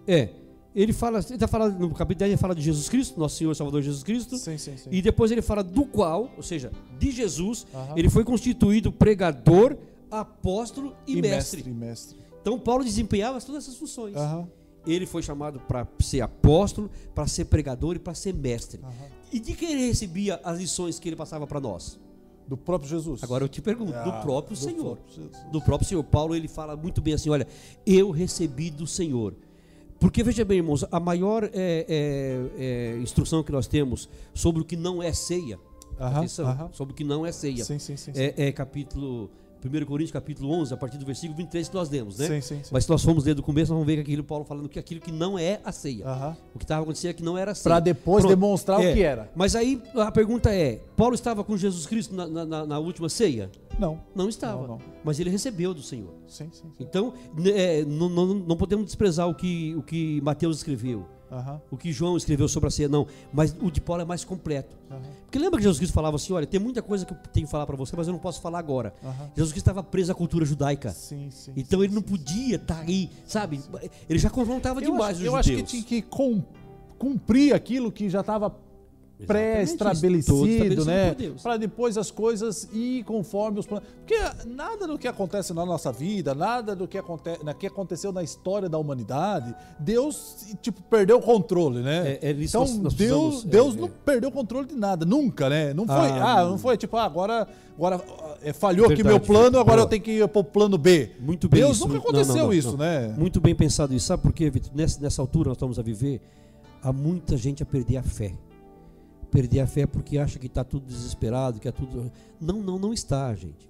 [0.06, 0.28] É,
[0.76, 3.54] ele fala, ele tá falando no capítulo 10 ele fala de Jesus Cristo, nosso Senhor
[3.54, 4.38] e Salvador Jesus Cristo.
[4.38, 4.90] Sim, sim, sim.
[4.92, 6.70] E depois ele fala do qual, ou seja,
[7.00, 7.94] de Jesus, Aham.
[7.96, 9.78] ele foi constituído pregador,
[10.12, 11.64] apóstolo e, E mestre.
[11.64, 12.18] mestre, mestre.
[12.42, 14.18] Então Paulo desempenhava todas essas funções.
[14.18, 14.50] Aham.
[14.86, 18.82] Ele foi chamado para ser apóstolo, para ser pregador e para ser mestre.
[18.84, 19.23] Aham.
[19.34, 22.00] E de quem ele recebia as lições que ele passava para nós?
[22.48, 23.24] Do próprio Jesus.
[23.24, 24.98] Agora eu te pergunto, Ah, do próprio do Senhor.
[24.98, 25.30] próprio.
[25.52, 26.04] Do próprio Senhor.
[26.04, 27.48] Paulo ele fala muito bem assim: olha,
[27.86, 29.34] eu recebi do Senhor.
[30.00, 34.66] Porque veja bem, irmãos, a maior é, é, é, instrução que nós temos sobre o
[34.66, 35.58] que não é ceia,
[35.98, 36.70] Aham, atenção, aham.
[36.74, 38.14] sobre o que não é ceia, Sim, sim, sim.
[38.14, 38.20] sim.
[38.20, 39.32] é, é capítulo
[39.68, 42.28] 1 Coríntios, capítulo 11, a partir do versículo 23 que nós lemos, né?
[42.28, 42.70] Sim, sim, sim.
[42.72, 44.80] Mas se nós formos ler do começo, nós vamos ver que aquilo Paulo falando que
[44.80, 46.05] aquilo que não é a ceia.
[46.07, 46.38] Aham.
[46.53, 47.64] O que estava acontecendo é que não era a ceia.
[47.76, 48.36] Para depois Pronto.
[48.36, 48.91] demonstrar É.
[48.91, 49.32] o que era.
[49.36, 53.09] Mas aí a pergunta é: Paulo estava com Jesus Cristo na, na- na- na última
[53.09, 53.49] ceia?
[53.80, 53.99] Não.
[54.16, 54.61] Não estava.
[54.61, 54.80] Não, não.
[55.03, 56.14] Mas ele recebeu do Senhor.
[56.28, 56.61] Sim, sim.
[56.64, 56.72] sim.
[56.80, 61.62] Então, né, é, não, não- não podemos desprezar o que, o que Mateus escreveu, Aham.
[61.72, 63.08] o que João escreveu sobre a ceia, não.
[63.34, 64.76] Mas o de Paulo é mais completo.
[64.92, 65.02] Aham.
[65.24, 67.52] Porque lembra que Jesus Cristo falava assim: olha, tem muita coisa que eu tenho que
[67.52, 68.94] falar para você, mas eu não posso falar agora.
[69.04, 69.30] Aham.
[69.36, 70.92] Jesus Cristo estava preso à cultura judaica.
[70.92, 71.54] Sim, sim.
[71.56, 73.60] Então sim, ele não podia estar aí, sabe?
[74.10, 75.40] Ele já confrontava Eu demais acho, os eu judeus.
[75.40, 76.44] acho que tinha que cum-
[76.98, 78.56] cumprir aquilo que já estava
[79.26, 81.16] pré-estabelecido, estabelecido né?
[81.41, 83.88] Para depois as coisas ir conforme os planos.
[83.97, 84.16] Porque
[84.47, 87.32] nada do que acontece na nossa vida, nada do que, aconte...
[87.59, 92.18] que aconteceu na história da humanidade, Deus tipo perdeu o controle, né?
[92.22, 93.80] É- é então nós- nós Deus, é, Deus é.
[93.80, 95.74] não perdeu o controle de nada, nunca, né?
[95.74, 97.47] Não foi, Ah, ah, não foi tipo ah, agora,
[97.78, 98.01] agora
[98.41, 99.86] é, falhou aqui Verdade, meu plano, agora boa.
[99.86, 101.11] eu tenho que ir para o plano B.
[101.20, 101.88] Muito bem Deus isso.
[101.88, 103.14] nunca aconteceu não, não, isso, né?
[103.18, 104.07] Muito bem pensado isso.
[104.07, 104.72] Sabe por quê, Vitor?
[104.76, 106.20] Nessa, nessa altura nós estamos a viver,
[106.82, 108.34] há muita gente a perder a fé.
[109.34, 112.12] Perder a fé porque acha que está tudo desesperado, que é tudo.
[112.40, 113.68] Não, não, não está, gente.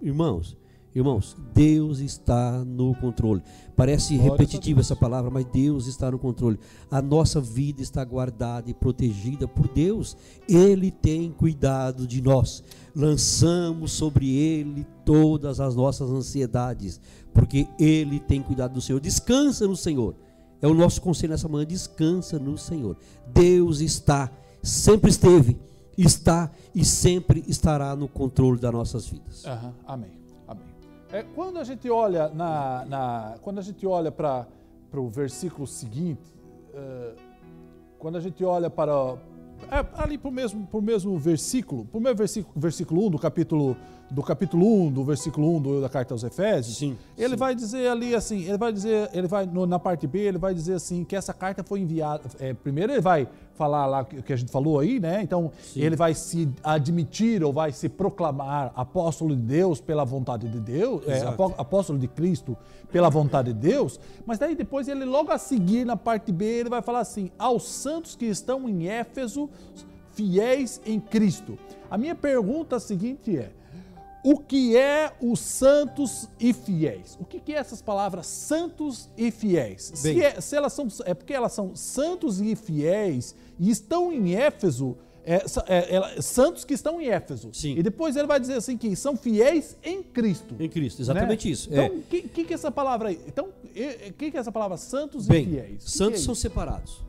[0.00, 0.56] Irmãos,
[0.94, 3.42] irmãos, Deus está no controle.
[3.76, 6.58] Parece repetitiva essa palavra, mas Deus está no controle.
[6.90, 10.16] A nossa vida está guardada e protegida por Deus.
[10.48, 12.64] Ele tem cuidado de nós.
[12.96, 16.98] Lançamos sobre Ele todas as nossas ansiedades,
[17.34, 18.98] porque Ele tem cuidado do Senhor.
[18.98, 20.14] Descansa no Senhor.
[20.62, 21.66] É o nosso conselho nessa manhã.
[21.66, 22.96] Descansa no Senhor.
[23.26, 24.30] Deus está,
[24.62, 25.58] sempre esteve,
[25.96, 29.44] está e sempre estará no controle das nossas vidas.
[29.44, 30.10] Aham, Amém.
[30.48, 30.64] Amém.
[31.12, 34.46] É, quando a gente olha na, na- quando a gente olha para
[34.94, 36.22] o versículo seguinte,
[36.74, 37.12] eh,
[37.98, 38.92] quando a gente olha para
[39.70, 43.18] é, ali para o mesmo, pro mesmo versículo, para o mesmo versículo, versículo 1 do
[43.18, 43.76] capítulo
[44.10, 47.36] do capítulo 1, do versículo 1 do- da carta aos Efésios, Sim, ele sim.
[47.36, 50.52] vai dizer ali assim, ele vai dizer, ele vai no- na parte B, ele vai
[50.52, 52.24] dizer assim que essa carta foi enviada.
[52.38, 53.26] é, primeiro ele vai
[53.62, 55.22] falar lá que que a gente falou aí, né?
[55.22, 55.82] Então, Sim.
[55.82, 61.06] ele vai se admitir ou vai se proclamar apóstolo de Deus pela vontade de Deus,
[61.06, 61.20] é,
[61.58, 62.56] apóstolo de Cristo
[62.90, 66.68] pela vontade de Deus, mas daí depois ele logo a seguir na parte B, ele
[66.68, 69.48] vai falar assim: aos santos que estão em Éfeso,
[70.12, 71.56] fiéis em Cristo.
[71.88, 73.50] A minha pergunta seguinte é:
[74.24, 77.18] o que é os santos e fiéis?
[77.20, 79.90] O que, que é essas palavras santos e fiéis?
[80.02, 80.14] Bem.
[80.14, 84.34] Se, é, se elas são, é porque elas são santos e fiéis e estão em
[84.34, 87.50] Éfeso, é, é, santos que estão em Éfeso.
[87.52, 87.76] Sim.
[87.76, 90.54] E depois ele vai dizer assim que são fiéis em Cristo.
[90.58, 91.52] Em Cristo, exatamente né?
[91.52, 91.68] isso.
[91.70, 91.88] Então, é.
[91.88, 93.20] o que, que, que é essa palavra aí?
[93.26, 95.82] Então, o que, que é essa palavra santos Bem, e fiéis?
[95.84, 97.02] Santos é são separados.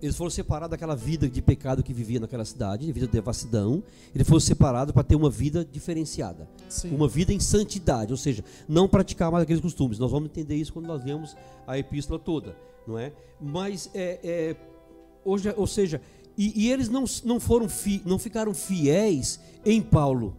[0.00, 3.82] Eles foram separados daquela vida de pecado que vivia naquela cidade, de vida de devassidão.
[4.14, 6.48] Eles foram separados para ter uma vida diferenciada.
[6.68, 6.94] Sim.
[6.94, 9.98] Uma vida em santidade, ou seja, não praticar mais aqueles costumes.
[9.98, 11.36] Nós vamos entender isso quando nós lemos
[11.66, 12.56] a epístola toda,
[12.86, 13.12] não é?
[13.40, 14.56] Mas, é, é,
[15.24, 16.00] hoje, ou seja,
[16.36, 20.36] e, e eles não, não, foram fi, não ficaram fiéis em Paulo.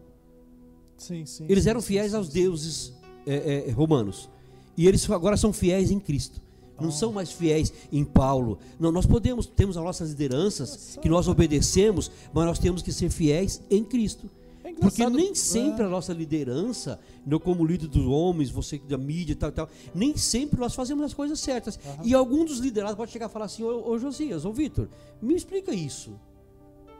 [0.96, 1.46] Sim, sim.
[1.48, 2.92] Eles eram fiéis aos deuses
[3.26, 4.28] é, é, romanos.
[4.76, 6.40] E eles agora são fiéis em Cristo.
[6.80, 8.58] Não são mais fiéis em Paulo.
[8.78, 13.10] Não, nós podemos, temos as nossas lideranças que nós obedecemos, mas nós temos que ser
[13.10, 14.28] fiéis em Cristo.
[14.62, 15.86] É Porque nem sempre é.
[15.86, 16.98] a nossa liderança,
[17.28, 21.04] eu como líder dos homens, você da mídia e tal, tal, nem sempre nós fazemos
[21.04, 21.78] as coisas certas.
[22.02, 24.88] E algum dos liderados pode chegar e falar assim, ô, ô Josias, ô Vitor,
[25.22, 26.18] me explica isso.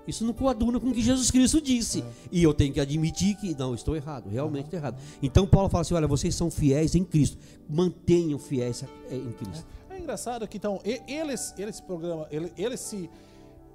[0.06, 2.04] Isso não coaduna com o que Jesus Cristo disse.
[2.30, 5.00] E eu tenho que admitir que, não, estou errado, realmente estou errado.
[5.22, 7.38] Então Paulo fala assim, olha, vocês são fiéis em Cristo.
[7.68, 9.66] Mantenham fiéis eh, em Cristo.
[9.90, 13.08] É engraçado que então eles eles programa ele, ele se é,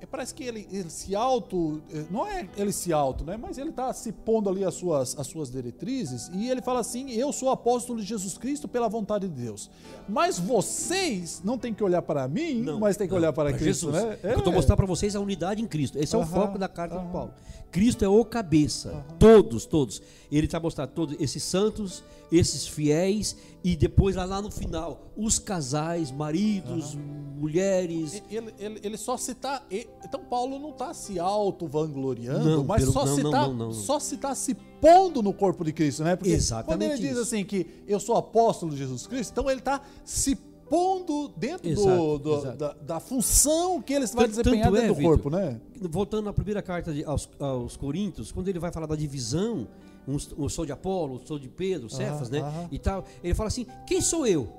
[0.08, 3.70] parece que ele, ele se auto eh, não é ele se auto né mas ele
[3.70, 7.50] está se pondo ali as suas as suas diretrizes e ele fala assim eu sou
[7.50, 9.70] apóstolo de Jesus Cristo pela vontade de Deus
[10.10, 14.04] mas vocês não tem que olhar para mim mas tem que olhar para Cristo Jesus.
[14.04, 15.98] né Eu estou mostrando para vocês a unidade em Cristo.
[15.98, 17.06] Esse é o Aham, foco da carta aham.
[17.06, 17.34] de Paulo.
[17.72, 19.04] Cristo é o cabeça.
[19.18, 20.02] Todos, todos.
[20.32, 25.38] Ele está mostrando todos esses santos, esses fiéis e depois lá, lá no final, os
[25.38, 26.96] casais, maridos,
[27.38, 28.22] mulheres.
[28.30, 29.62] ele, ele, ele só se tá.
[30.04, 33.42] Então Paulo não está se auto vangloriando, Não, mas pelo- só, não, se não, tá,
[33.48, 36.16] não, não, só se tá se pondo no corpo de Cristo, né?
[36.16, 37.22] Porque Exatamente quando ele diz isso.
[37.22, 40.36] assim que eu sou apóstolo de Jesus Cristo, então ele está se
[40.70, 42.58] pondo dentro do- Exato, do- exato.
[42.58, 45.60] Da, da função que ele vai Tanto- desempenhar tanto é, dentro do Vitor, corpo, né?
[45.82, 49.68] Voltando na primeira carta de- aos, aos Coríntios, quando ele vai falar da divisão,
[50.08, 52.40] um, eu sou de Apolo, sou de Pedro, Cefas, né?
[52.72, 54.50] E tal, ele fala assim: quem sou eu?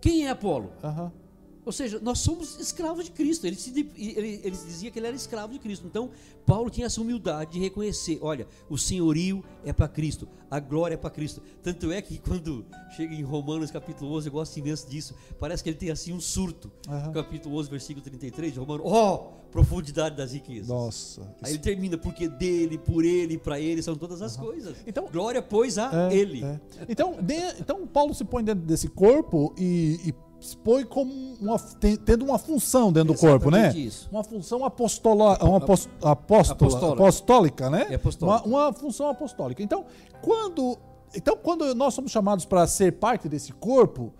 [0.00, 0.72] Quem é Apolo?
[0.82, 1.12] Aham.
[1.66, 3.44] Ou seja, nós somos escravos de Cristo.
[3.46, 5.84] Ele, se, ele, ele dizia que ele era escravo de Cristo.
[5.84, 6.10] Então,
[6.46, 10.96] Paulo tinha essa humildade de reconhecer: olha, o senhorio é para Cristo, a glória é
[10.96, 11.42] para Cristo.
[11.64, 12.64] Tanto é que quando
[12.96, 15.12] chega em Romanos capítulo 11, eu gosto imenso disso.
[15.40, 16.70] Parece que ele tem assim um surto.
[16.88, 17.12] Aham.
[17.12, 19.18] Capítulo 11, versículo 33 de Romanos: oh,
[19.50, 20.68] profundidade das riquezas.
[20.68, 21.22] Nossa.
[21.42, 24.76] Aí ele termina: porque dele, por ele, para ele são todas as coisas.
[24.86, 26.44] Então- glória, pois, a É, ele.
[26.44, 26.60] é.
[26.88, 31.58] Então, de- então Paulo se põe dentro desse corpo e, e se põe como uma,
[32.04, 33.72] tendo uma função dentro do corpo, né?
[33.76, 34.08] Isso.
[34.12, 37.02] Uma função apostola, uma apos- apóstola, Apostólica.
[37.02, 37.86] apostólica, né?
[37.90, 38.46] É apostólica.
[38.48, 39.62] Uma, uma função apostólica.
[39.62, 39.84] Então,
[40.22, 40.78] quando,
[41.14, 44.12] então, quando nós somos chamados para ser parte desse corpo,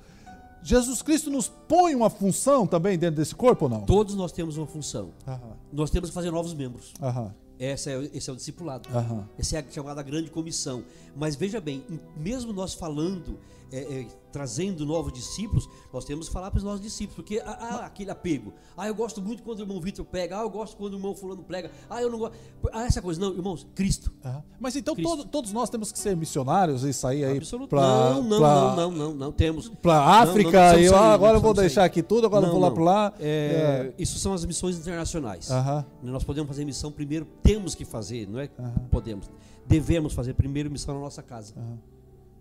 [0.62, 3.82] Jesus Cristo nos põe uma função também dentro desse corpo ou não?
[3.82, 5.10] Todos nós temos uma função.
[5.26, 5.40] Aham,
[5.72, 6.92] Nós temos que fazer novos membros.
[7.00, 8.88] aham, Essa é, esse é o discipulado.
[8.92, 9.28] aham.
[9.38, 10.82] Essa é a chamada grande comissão.
[11.14, 13.38] Mas veja bem, em- mesmo nós falando,
[13.72, 17.50] é, é, trazendo novos discípulos, nós temos que falar para os nossos discípulos, porque há,
[17.50, 18.52] há aquele apego.
[18.76, 21.14] Ah, eu gosto muito quando o irmão Vitor pega, ah, eu gosto quando o irmão
[21.14, 22.36] fulano prega, ah, eu não gosto.
[22.72, 24.12] Ah, essa coisa, não, irmãos, Cristo.
[24.24, 24.42] aham.
[24.60, 25.16] Mas então Cristo.
[25.16, 28.90] todo- todos nós temos que ser missionários e sair aí para não, não, não, não,
[28.90, 29.68] não, não, temos.
[29.68, 31.86] para Não, não, África precisamos e eu, sair, ah, não agora eu vou deixar sair.
[31.86, 33.14] aqui tudo, agora eu vou lá para lá.
[33.18, 35.50] É, Isso são as missões internacionais.
[35.50, 35.84] Aham.
[36.02, 38.48] Nós podemos fazer missão primeiro, temos que fazer, não é?
[38.90, 39.30] Podemos.
[39.66, 41.54] Devemos fazer primeiro missão na nossa casa.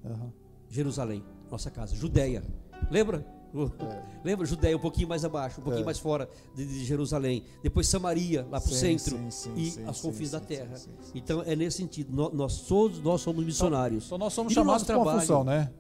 [0.05, 0.31] aham.
[0.75, 1.95] Jerusalém, nossa casa.
[1.95, 2.43] Judéia.
[2.91, 3.25] Lembra?
[3.53, 3.71] Uh,
[4.23, 4.45] Lembra?
[4.45, 5.85] Judéia, um pouquinho mais abaixo, um pouquinho É.
[5.85, 7.43] mais fora de, de Jerusalém.
[7.63, 9.17] Depois Samaria, lá para o centro.
[9.17, 10.73] sim, sim, e sim, sim, confins da terra.
[11.13, 12.13] Então é nesse sentido.
[12.13, 14.05] Nós, nós todos nós somos missionários.
[14.07, 15.71] Então nós somos E no chamados para uma trabalho, função, né?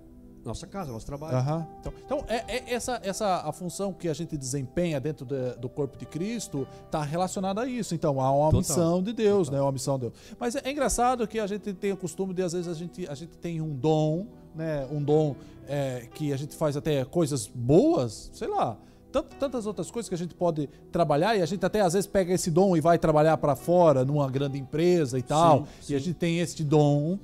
[0.45, 1.35] Nossa casa, nosso trabalho.
[1.37, 1.67] Aham.
[1.81, 5.67] Então, então é, é essa, essa a função que a gente desempenha dentro de- do
[5.67, 7.93] corpo de Cristo está relacionada a isso.
[7.95, 8.59] Então, há uma Total.
[8.59, 9.59] missão de Deus, né?
[9.59, 10.13] Uma missão de Deus.
[10.39, 13.07] Mas é, é engraçado que a gente tem o costume de, às vezes, a gente,
[13.07, 14.87] a gente tem um dom, né?
[14.91, 15.35] Um dom
[15.67, 18.77] é, que a gente faz até coisas boas, sei lá.
[19.11, 22.05] tant- Tantas outras coisas que a gente pode trabalhar e a gente até às vezes
[22.07, 25.67] pega esse dom e vai trabalhar para fora numa grande empresa e tal.
[25.81, 27.17] Sim, E a gente tem este dom.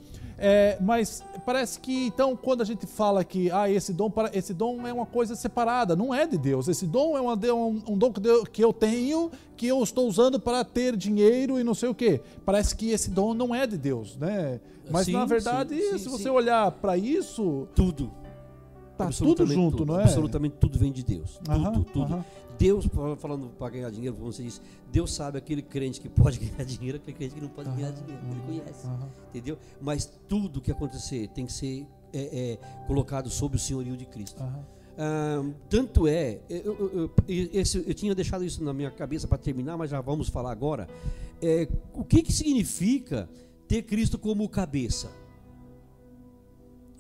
[0.44, 4.56] É, mas parece que então quando a gente fala que ah, esse dom para esse
[4.56, 6.68] dom é uma coisa separada, não é de Deus.
[6.68, 8.12] Esse dom é uma, um, um dom
[8.52, 12.20] que eu tenho que eu estou usando para ter dinheiro e não sei o que.
[12.44, 14.60] Parece que esse dom não é de Deus, né?
[14.90, 18.12] Mas sim, na verdade, sim, sim, se você olhar para isso, tudo
[18.98, 20.04] tá tudo junto, tudo, não é?
[20.04, 21.40] Absolutamente tudo vem de Deus.
[21.44, 22.26] Tudo, tudo.
[22.58, 22.88] Deus,
[23.18, 24.62] falando para ganhar dinheiro, como você disse,
[24.92, 28.22] Deus sabe aquele crente que pode ganhar dinheiro, aquele crente que não pode ganhar dinheiro,
[28.30, 28.88] ele conhece,
[29.30, 29.58] entendeu?
[29.80, 34.44] Mas tudo que acontecer tem que ser é, é, colocado sob o senhorio de Cristo.
[34.98, 39.38] Ah, tanto é, eu, eu, eu, esse, eu, tinha deixado isso na minha cabeça para
[39.38, 40.88] terminar, mas já vamos falar agora.
[41.42, 43.30] É, o que, que significa
[43.68, 45.10] ter Cristo como cabeça?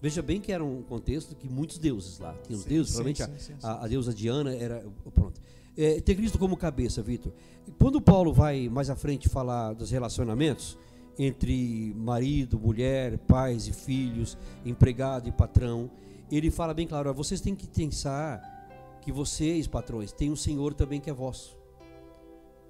[0.01, 2.33] Veja bem que era um contexto que muitos deuses lá.
[2.43, 4.83] Tinha os sim, deuses, sim, provavelmente sim, a, a, a, deusa Diana era.
[5.13, 5.39] Pronto.
[5.78, 7.32] É, ter Cristo como cabeça, Vitor.
[7.80, 10.78] Quando Paulo vai mais à frente falar dos relacionamentos
[11.17, 15.89] entre marido, mulher, pais e filhos, empregado e patrão,
[16.32, 20.99] ele fala bem claro: vocês têm que pensar que vocês, patrões, têm um Senhor também
[20.99, 21.57] que é vosso.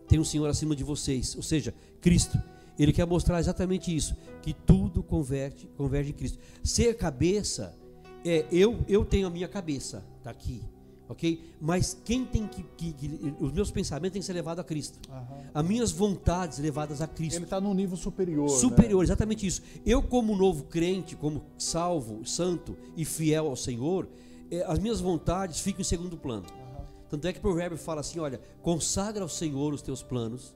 [0.07, 2.41] Tem um Senhor acima de vocês, ou seja, Cristo.
[2.79, 6.39] Ele quer mostrar exatamente isso, que tudo converte, converge em Cristo.
[6.63, 7.77] Ser cabeça
[8.25, 10.63] é eu, eu tenho a minha cabeça, tá aqui,
[11.11, 11.43] ok?
[11.59, 14.97] Mas quem tem que, que, que os meus pensamentos têm que ser levados a Cristo,
[15.09, 15.43] uhum.
[15.53, 17.35] as minhas vontades levadas a Cristo.
[17.35, 18.49] Ele está num nível superior.
[18.49, 19.03] Superior, né?
[19.03, 19.61] exatamente isso.
[19.85, 24.07] Eu como novo crente, como salvo, santo e fiel ao Senhor,
[24.49, 26.45] é, as minhas vontades ficam em segundo plano.
[26.49, 26.85] Uhum.
[27.09, 30.55] Tanto é que o provérbio fala assim, olha, consagra ao Senhor os teus planos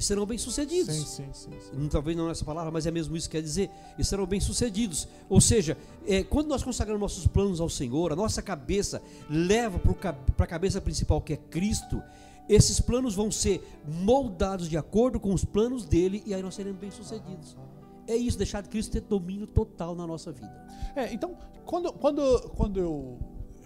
[0.00, 0.96] e serão bem-sucedidos.
[0.96, 1.88] Sim, sim, sim.
[1.90, 3.70] Talvez não é essa palavra, mas é mesmo isso que quer dizer.
[3.98, 5.06] E serão bem-sucedidos.
[5.28, 5.76] Ou seja,
[6.06, 10.80] é, quando nós consagramos nossos planos ao Senhor, a nossa cabeça leva para a cabeça
[10.80, 12.02] principal, que é Cristo,
[12.48, 16.80] esses planos vão ser moldados de acordo com os planos dele e aí nós seremos
[16.80, 17.54] bem-sucedidos.
[18.08, 20.66] É isso, deixar Cristo ter domínio total na nossa vida.
[20.96, 21.36] É, então,
[21.66, 23.18] quando, quando, quando eu,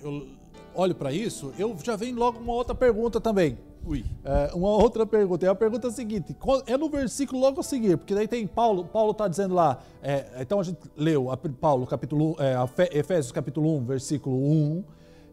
[0.03, 0.27] eu
[0.75, 3.57] olho para isso, eu já vem logo uma outra pergunta também.
[3.87, 4.05] Ui.
[4.25, 5.45] É, uma outra pergunta.
[5.45, 8.85] E a pergunta é seguinte: é no versículo logo a seguir, porque daí tem Paulo,
[8.85, 13.77] Paulo está dizendo lá, é, então a gente leu a, Paulo, capítulo, é, Efésios capítulo
[13.77, 14.85] 1, versículo 1,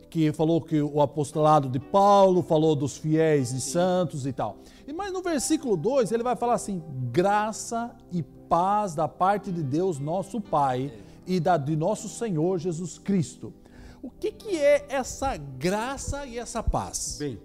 [0.10, 4.58] que falou que o apostolado de Paulo falou dos fiéis e santos e tal.
[4.86, 9.64] E mas no versículo 2 ele vai falar assim: graça e paz da parte de
[9.64, 10.92] Deus, nosso Pai,
[11.26, 13.54] e da, de nosso Senhor Jesus Cristo.
[14.02, 17.18] O que, que é essa graça e essa paz?
[17.20, 17.40] Bem,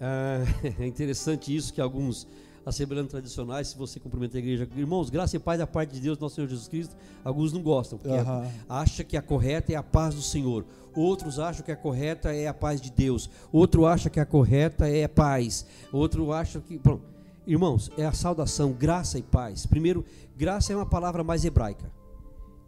[0.80, 2.26] é interessante isso que alguns
[2.64, 6.18] assembleanos tradicionais, se você cumprimenta a igreja, irmãos, graça e paz da parte de Deus,
[6.18, 8.50] nosso Senhor Jesus Cristo, alguns não gostam, porque uhum.
[8.68, 10.64] acha que a correta é a paz do Senhor.
[10.94, 13.30] Outros acham que a correta é a paz de Deus.
[13.52, 15.64] Outro acha que a correta é a paz.
[15.92, 16.78] Outro acha que.
[16.78, 17.00] Bom,
[17.46, 19.66] irmãos, é a saudação, graça e paz.
[19.66, 20.04] Primeiro,
[20.36, 21.90] graça é uma palavra mais hebraica.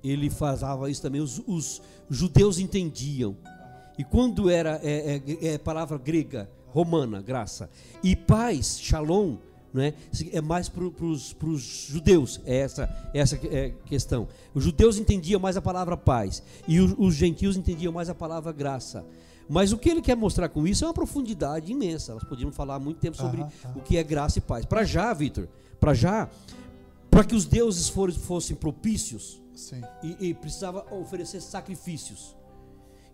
[0.05, 3.37] Ele falava isso também, os, os judeus entendiam.
[3.99, 7.70] E quando era é, é, é palavra grega, romana, graça.
[8.03, 9.37] E paz, shalom,
[9.73, 9.95] né,
[10.33, 14.29] é mais para os judeus, é essa, essa é questão.
[14.55, 18.53] Os judeus entendiam mais a palavra paz, e os, os gentios entendiam mais a palavra
[18.53, 19.05] graça.
[19.49, 22.14] Mas o que ele quer mostrar com isso é uma profundidade imensa.
[22.14, 23.45] Nós podíamos falar muito tempo sobre
[23.75, 24.64] o que é graça e paz.
[24.64, 25.49] Para já, Vitor,
[25.81, 26.31] para já,
[27.11, 29.43] para que os deuses fossem propícios,
[30.03, 32.35] e, e precisava oferecer sacrifícios.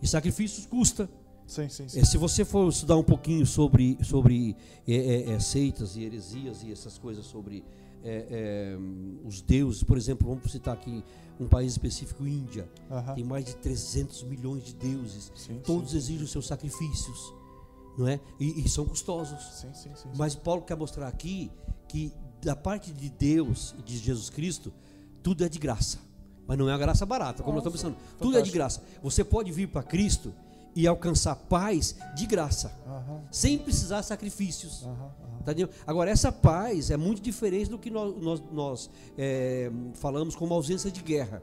[0.00, 1.08] E sacrifícios custa.
[1.48, 1.98] Sim, sim, sim.
[1.98, 4.54] É, se você for estudar um pouquinho sobre, sobre
[4.86, 7.64] é, é, é seitas e heresias e essas coisas sobre
[8.04, 8.76] é,
[9.24, 11.02] os deuses, por exemplo, vamos citar aqui
[11.40, 12.68] um país específico, Índia,
[13.14, 15.32] tem mais de 300 milhões de deuses,
[15.64, 17.32] todos exigem os seus sacrifícios,
[17.96, 18.20] não é?
[18.38, 19.64] E, e são custosos.
[20.16, 21.50] Mas Paulo quer mostrar aqui
[21.88, 24.72] que da parte de Deus e de Jesus Cristo,
[25.22, 25.98] tudo é de graça.
[26.46, 28.18] Mas não é a graça barata, como Nossa, nós estamos pensando.
[28.18, 28.82] Tudo é de graça.
[29.02, 30.32] Você pode vir para Cristo
[30.74, 33.20] e alcançar paz de graça, uhum.
[33.30, 34.82] sem precisar sacrifícios.
[34.82, 35.28] Uhum, uhum.
[35.44, 35.52] Tá
[35.86, 40.90] Agora, essa paz é muito diferente do que nós, nós, nós é, falamos como ausência
[40.90, 41.42] de guerra.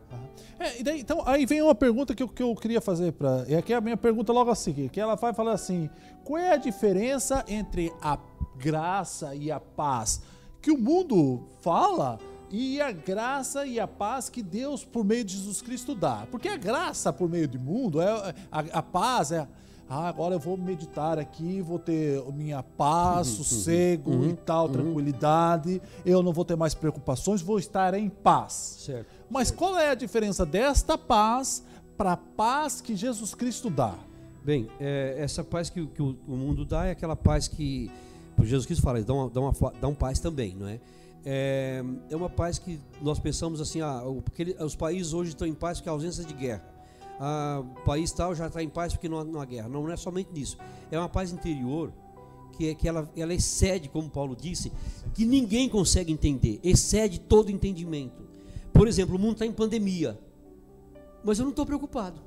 [0.60, 3.46] É, daí, então, aí vem uma pergunta que eu, que eu queria fazer para.
[3.48, 5.90] E aqui é a minha pergunta logo a seguir, que ela vai falar assim:
[6.24, 8.18] qual é a diferença entre a
[8.58, 10.22] graça e a paz?
[10.62, 12.20] Que o mundo fala
[12.52, 16.28] e a graça e a paz que Deus, por meio de Jesus Cristo, dá.
[16.30, 19.48] Porque a graça por meio do mundo, é, a, a paz é.
[19.88, 24.34] Ah, agora eu vou meditar aqui, vou ter minha paz, uhum, uhum sossego uhum, e
[24.34, 24.72] tal, uhum.
[24.72, 25.80] tranquilidade.
[26.04, 28.78] Eu não vou ter mais preocupações, vou estar em paz.
[28.80, 29.60] Certo, Mas certo.
[29.60, 31.64] qual é a diferença desta paz
[31.96, 33.94] para a paz que Jesus Cristo dá?
[34.44, 37.92] Bem, é, essa paz que, que o, o, mundo dá é aquela paz que
[38.42, 40.80] Jesus Cristo fala, dá, uma, dá, uma, dá um paz também, não é?
[41.26, 44.04] É, é uma paz que nós pensamos assim, ah,
[44.60, 46.64] os países hoje estão em paz porque há ausência de guerra.
[47.20, 49.68] Ah, o país tal já está em paz porque não há, não há guerra.
[49.68, 50.58] Não, não é somente nisso.
[50.92, 51.92] É uma paz interior
[52.56, 54.72] que, é, que ela, ela excede, como Paulo disse,
[55.14, 58.24] que ninguém consegue entender, excede todo entendimento.
[58.72, 60.20] Por exemplo, o mundo está em pandemia,
[61.24, 62.20] mas eu não estou preocupado.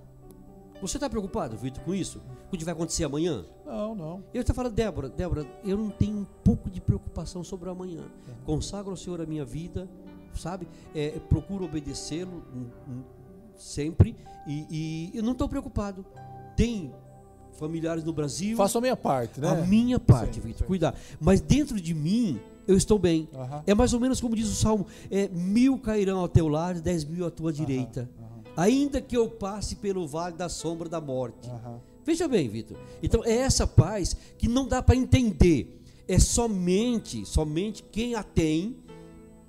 [0.80, 2.20] Você está preocupado, Vitor, com isso?
[2.51, 3.44] O que vai acontecer amanhã?
[3.66, 4.24] Não, não.
[4.32, 8.03] Eu estou falando, Débora, Débora, eu não tenho um pouco de preocupação sobre o amanhã.
[8.46, 9.86] Consagro ao Senhor a minha vida,
[10.34, 10.66] sabe?
[10.94, 13.03] É, procuro obedecê-lo hum, hum,
[13.57, 16.07] sempre e, e eu não estou preocupado.
[16.57, 16.90] Tem
[17.59, 18.57] familiares no Brasil.
[18.57, 19.49] Faço a minha parte, né?
[19.49, 20.64] A minha parte, Sim, Vitor, sim.
[20.66, 20.94] cuidar.
[21.20, 23.28] Mas dentro de mim, eu estou bem.
[23.66, 27.05] É mais ou menos como diz o Salmo: é, mil cairão ao teu lado, dez
[27.05, 28.09] mil à tua direita.
[28.57, 31.49] Ainda que eu passe pelo vale da sombra da morte.
[32.09, 32.78] Veja bem, Vitor.
[33.02, 35.78] Então é essa paz que não dá para entender.
[36.09, 38.78] É somente, somente quem a tem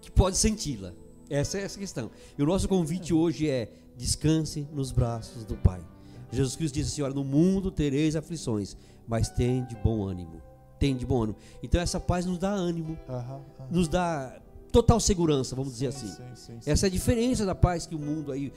[0.01, 0.91] que pode senti-la.
[1.29, 2.11] Essa é essa a questão.
[2.37, 5.79] E o nosso convite hoje é: descanse nos braços do Pai.
[6.33, 8.75] Jesus Cristo disse assim: olha, no mundo tereis aflições,
[9.07, 10.41] mas tem de bom ânimo.
[10.77, 11.37] Tem de bom ânimo.
[11.63, 12.99] Então essa paz nos dá ânimo,
[13.71, 14.37] nos dá
[14.69, 16.35] total segurança, vamos dizer Sim, assim.
[16.35, 16.69] sim, sim.
[16.69, 18.51] Essa é a diferença da paz que o mundo aí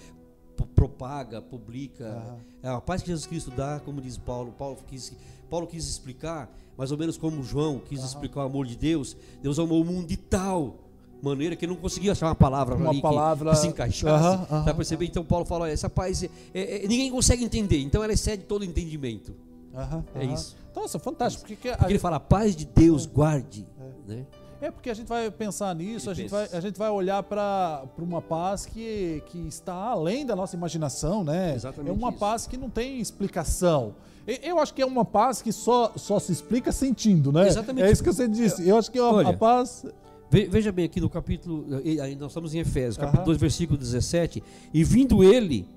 [0.66, 2.36] propaga, publica.
[2.62, 4.52] É a paz que Jesus Cristo dá, como diz Paulo.
[4.52, 5.12] Paulo quis,
[5.50, 9.16] Paulo quis explicar, mais ou menos como João quis explicar o amor de Deus.
[9.42, 10.76] Deus amou o mundo de tal
[11.22, 14.38] maneira que ele não conseguia achar uma palavra Uma ali que- palavra- que, se encaixasse.
[14.50, 15.04] Dá pra perceber?
[15.06, 18.42] Então Paulo fala, olha, essa paz é- é- é- ninguém consegue entender, então ela excede
[18.44, 19.32] todo entendimento.
[19.74, 20.34] Aham, É aham.
[20.34, 20.56] isso.
[20.74, 21.42] Nossa, fantástico.
[21.46, 23.66] Porque, que Porque ele fala, a paz de Deus guarde.
[24.06, 24.26] Né?
[24.62, 27.82] É porque a gente vai pensar nisso, a gente, vai, a gente vai olhar para
[27.98, 31.52] uma paz que, que está além da nossa imaginação, né?
[31.56, 32.18] Exatamente é uma isso.
[32.20, 33.96] paz que não tem explicação.
[34.24, 37.48] Eu acho que é uma paz que só, só se explica sentindo, né?
[37.48, 37.88] Exatamente.
[37.88, 38.66] É isso que você disse.
[38.68, 39.84] Eu acho que é uma, Olha, a paz.
[40.30, 44.44] Ve- Veja bem aqui no capítulo, eh, nós estamos em Efésios, capítulo 2, versículo 17.
[44.72, 45.68] E vindo ele,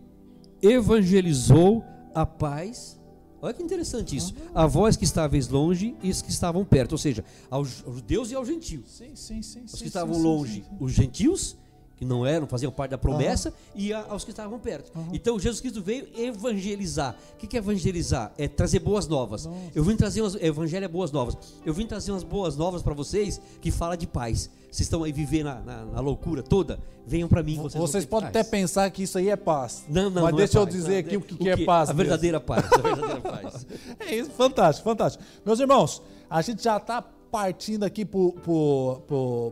[0.62, 1.84] evangelizou
[2.14, 3.00] a paz.
[3.46, 4.34] Olha que interessante isso.
[4.56, 6.94] A vós que estáveis longe e os que estavam perto.
[6.94, 8.90] Ou seja, aos aos judeus e aos gentios.
[8.90, 9.66] Sim, sim, sim.
[9.66, 11.56] Os que estavam longe, os gentios,
[11.98, 14.92] que não eram, faziam parte da promessa, e a- aos que estavam perto.
[15.14, 17.16] Então Jesus Cristo veio evangelizar.
[17.34, 18.32] O que é evangelizar?
[18.38, 19.48] É trazer boas novas.
[19.74, 21.38] Eu vim trazer umas, evangelho é boas novas.
[21.66, 24.50] Eu vim trazer umas boas novas para vocês que fala de paz.
[24.72, 26.80] Vocês estão aí vivendo na, na- na loucura toda?
[27.08, 27.56] Venham para mim.
[27.58, 29.86] Vocês, Vocês podem até pensar que isso aí é paz.
[29.88, 30.76] Não, não, Mas não é deixa eu paz.
[30.76, 31.90] dizer Não, aqui é- o que, que é paz.
[31.90, 32.66] A verdadeira paz.
[32.74, 33.66] A verdadeira paz.
[34.00, 35.24] É isso, fantástico, fantástico.
[35.46, 37.02] Meus irmãos, a gente já está
[37.40, 38.18] partindo aqui para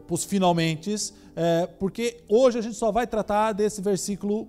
[0.10, 0.96] os finalmente,
[1.36, 4.48] é, porque hoje a gente só vai tratar desse versículo,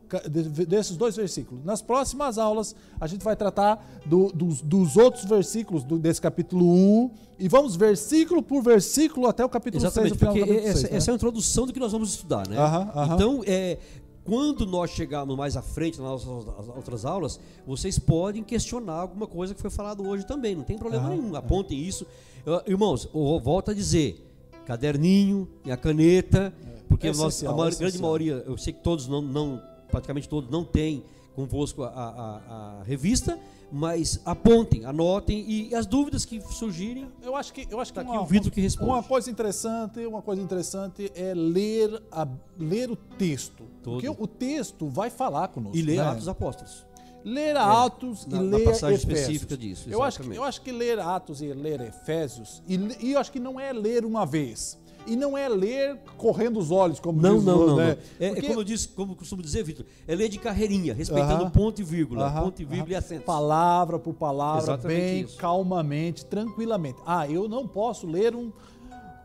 [0.68, 1.64] desses dois versículos.
[1.64, 6.64] Nas próximas aulas, a gente vai tratar do- dos, dos outros versículos do- desse capítulo
[6.72, 7.11] 1
[7.41, 10.68] e vamos versículo por versículo até o capítulo 6, Exatamente, o final do porque capítulo
[10.70, 10.97] essa, 6, né?
[10.99, 12.57] essa é a introdução do que nós vamos estudar, né?
[12.57, 13.14] Aham, aham.
[13.16, 13.78] Então, é,
[14.25, 19.55] quando nós chegarmos mais à frente nas nossas outras aulas, vocês podem questionar alguma coisa
[19.55, 21.37] que foi falado hoje também, não tem problema Aham, nenhum.
[21.37, 22.07] Apontem isso.
[22.47, 24.25] Ah, Irmãos, eu volto a dizer,
[24.64, 26.53] caderninho e a caneta,
[26.89, 29.61] porque É a maior- é grande maioria, eu sei que todos não, não
[29.91, 31.05] praticamente todos não têm
[31.37, 33.39] convosco a, a- a revista,
[33.77, 38.03] mas apontem, anotem e as dúvidas que surgirem, Eu acho que eu acho que Tá
[38.03, 38.89] aqui uma, o Vitor que responde.
[38.91, 43.95] uma coisa interessante, uma coisa interessante é ler a, ler o texto, Todo.
[44.01, 45.77] porque o texto vai falar conosco.
[45.77, 46.03] e ler né?
[46.05, 46.87] Atos Apóstolos.
[47.25, 49.18] Ler Atos na- e na ler passagem Efésios.
[49.18, 50.37] específica disso, Eu acho, que, exatamente.
[50.37, 53.72] eu acho que ler Atos e ler Efésios, e, e eu acho que não é
[53.72, 54.79] ler uma vez.
[55.07, 57.77] E não é ler correndo os olhos, como Não, diz não, o- não.
[57.77, 57.99] né?
[58.19, 58.27] não.
[58.27, 60.95] É, é Porque como eu disse, como eu costumo dizer, Vitor, é ler de carreirinha,
[60.95, 61.51] respeitando Aham.
[61.51, 62.99] ponto e vírgula, Aham, ponto e vírgula e aham.
[63.05, 63.25] acento.
[63.25, 65.37] Palavra por palavra, Exatamente bem isso.
[65.37, 66.99] calmamente, tranquilamente.
[67.07, 68.51] Ah, eu não posso ler um,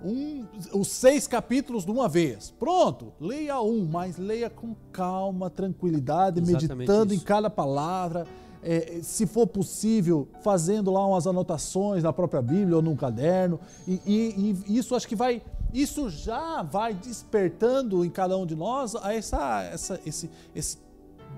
[0.04, 2.54] um- os seis capítulos de uma vez.
[2.60, 7.26] Pronto, leia um, mas leia com calma, tranquilidade, Exatamente meditando em isso.
[7.26, 8.28] cada palavra.
[8.64, 13.60] É, se for possível, fazendo lá umas anotações na própria Bíblia ou num caderno.
[13.88, 15.41] E, e- e isso acho que vai.
[15.74, 20.78] Isso já vai despertando em cada um de nós essa, essa, esse, esse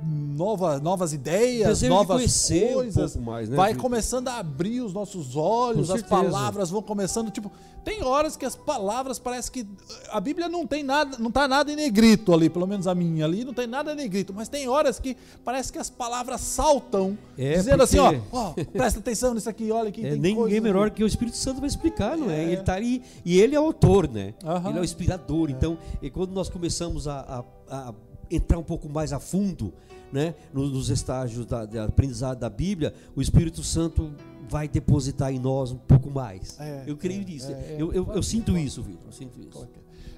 [0.04, 3.14] nova, novas ideias, novas um coisas.
[3.14, 7.52] pouco mais, né, vai começando a abrir os nossos olhos, as palavras vão começando, tipo,
[7.84, 9.66] tem horas que as palavras parece que
[10.12, 13.26] a Bíblia não tem nada, não tá nada em negrito ali, pelo menos a minha
[13.26, 17.18] ali, não tem nada em negrito, mas tem horas que parece que as palavras saltam,
[17.38, 20.54] É, dizendo assim, ó, ó, presta atenção nisso aqui, olha aqui, É, tem nem coisas
[20.54, 22.43] ninguém melhor que o Espírito Santo vai explicar, não é?
[22.43, 22.52] É.
[22.52, 24.36] Ele tá ali e ele é o autor, né?
[24.43, 24.70] Aham.
[24.70, 25.49] Ele é o inspirador.
[25.49, 27.93] Então, e quando nós começamos a, a- a
[28.32, 29.74] entrar um pouco mais a fundo,
[30.12, 34.12] né, nos, estágios da, da aprendizado da Bíblia, o Espírito Santo
[34.50, 36.60] vai depositar em nós um pouco mais.
[36.60, 37.52] É, eu creio é, nisso.
[37.52, 37.76] é, é.
[37.80, 39.06] eu, eu, eu sinto isso, Vitor.
[39.08, 39.68] Eu sinto isso.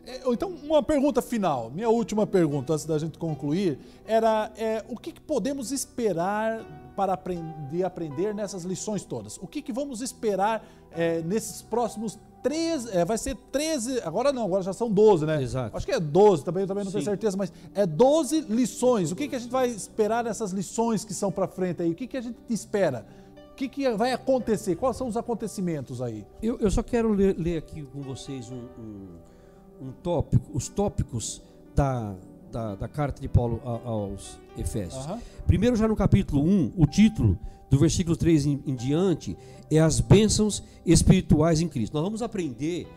[0.05, 4.51] É, Então, uma pergunta final, minha última pergunta antes da gente concluir, era
[4.89, 9.37] o que, que podemos esperar para aprender, aprender nessas lições todas?
[9.37, 14.45] O que, que vamos esperar é, nesses próximos 13, é, vai ser 13, agora não,
[14.45, 15.41] agora já são 12, né?
[15.41, 15.75] Exato.
[15.75, 17.09] Acho que é 12, também, também não tenho Sim.
[17.09, 19.11] certeza, mas é 12 lições.
[19.11, 21.91] O que, que a gente vai esperar nessas lições que são para frente aí?
[21.91, 23.05] O que, que a gente espera?
[23.51, 24.75] O que, que vai acontecer?
[24.75, 26.25] Quais são os acontecimentos aí?
[26.41, 31.41] Eu, eu só quero ler, ler aqui com vocês um, um, um tópico, os tópicos
[31.75, 32.15] da,
[32.51, 35.05] da, da carta de Paulo aos Efésios.
[35.05, 35.19] Aham.
[35.47, 37.37] Primeiro, já no capítulo 1, o título
[37.69, 39.37] do versículo 3 em, em diante
[39.69, 41.93] é as bênçãos espirituais em Cristo.
[41.93, 42.87] Nós vamos aprender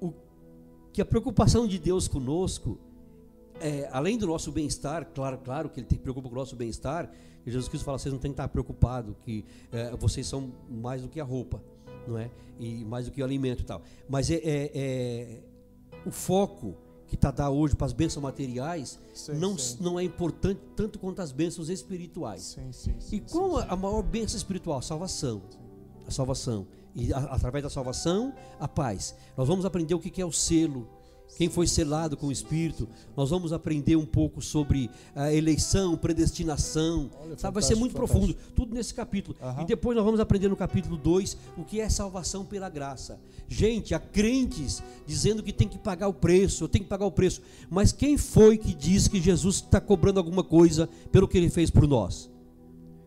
[0.00, 0.12] o,
[0.92, 2.78] que a preocupação de Deus conosco,
[3.60, 7.10] é, além do nosso bem-estar, claro, claro que Ele se preocupa com o nosso bem-estar,
[7.46, 11.08] Jesus Cristo fala, vocês não têm que estar preocupados, que é, vocês são mais do
[11.08, 11.62] que a roupa,
[12.08, 12.30] não é?
[12.58, 13.82] E mais do que o alimento e tal.
[14.08, 15.42] Mas é, é- é
[16.06, 16.74] o foco
[17.16, 19.76] que está dado hoje para as bênçãos materiais Sim, não, sim.
[19.80, 22.56] não é importante tanto quanto as bênçãos espirituais.
[22.72, 22.94] Sim.
[23.12, 24.78] E qual a a maior bênção espiritual?
[24.78, 25.42] A salvação.
[26.06, 26.66] A salvação.
[26.94, 29.14] E a- através da salvação, a paz.
[29.36, 30.88] Nós vamos aprender o que que é o selo.
[31.36, 32.88] Quem foi selado com o Espírito.
[33.16, 37.10] Nós vamos aprender um pouco sobre a eleição, predestinação.
[37.20, 37.54] Olha, Sabe?
[37.54, 38.36] Vai ser fantástico, muito profundo.
[38.54, 39.36] Tudo nesse capítulo.
[39.42, 39.62] Aham.
[39.62, 43.18] E depois nós vamos aprender no capítulo 2 o que é salvação pela graça.
[43.48, 47.42] Gente, há crentes dizendo que tem que pagar o preço, tem que pagar o preço.
[47.68, 51.68] Mas quem foi que disse que Jesus está cobrando alguma coisa pelo que ele fez
[51.68, 52.30] por nós?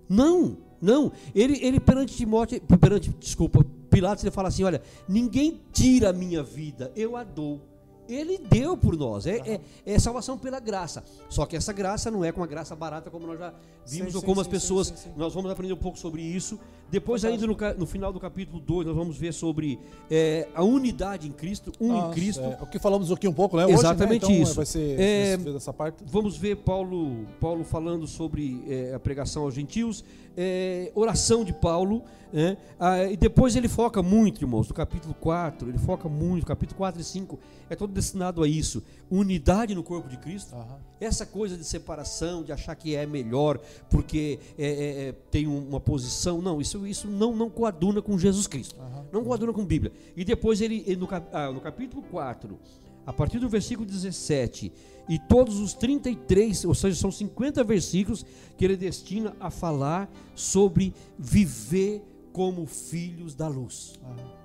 [0.09, 1.13] Não, não.
[1.34, 6.43] Ele, ele perante Timóteo, perante, desculpa, Pilatos, ele fala assim: olha, ninguém tira a minha
[6.43, 7.61] vida, eu a dou.
[8.08, 11.03] Ele deu por nós, é, é, é salvação pela graça.
[11.30, 13.53] Só que essa graça não é com uma graça barata como nós já
[13.86, 14.88] vimos, Sim, ou como sim, as pessoas.
[14.95, 15.12] sim.
[15.16, 16.60] Nós vamos aprender um pouco sobre isso.
[16.89, 19.77] Depois, ainda no, no final do capítulo 2, nós vamos ver sobre
[20.09, 22.41] é, a unidade em Cristo, um em Nossa, Cristo.
[22.41, 23.65] é, o que falamos aqui um pouco, né?
[23.65, 24.31] Hoje, Exatamente né?
[24.31, 24.55] então, isso.
[24.55, 26.03] Vai ser É, dessa parte.
[26.05, 30.03] Vamos ver Paulo, Paulo falando sobre eh, a pregação aos gentios,
[30.38, 32.57] eh, oração de Paulo, né?
[32.79, 36.99] Ah, e depois ele foca muito, irmãos, no capítulo 4, ele foca muito, capítulo 4
[36.99, 40.77] e 5, é todo destinado a isso, unidade no corpo de Cristo, Aham.
[40.99, 43.57] essa coisa de separação, de achar que é melhor
[43.89, 48.17] porque é, é, é, tem um- uma posição, não, isso, isso não, não coaduna com
[48.19, 49.05] Jesus Cristo, Aham.
[49.11, 49.91] não coaduna com Bíblia.
[50.15, 52.59] E depois ele, ele no, cap- ah, no capítulo 4,
[53.05, 54.71] a partir do versículo 17,
[55.07, 58.25] e todos os 33, ou seja, são 50 versículos
[58.57, 62.03] que ele destina a falar sobre viver
[62.34, 63.93] como filhos da luz.
[64.03, 64.38] Aham.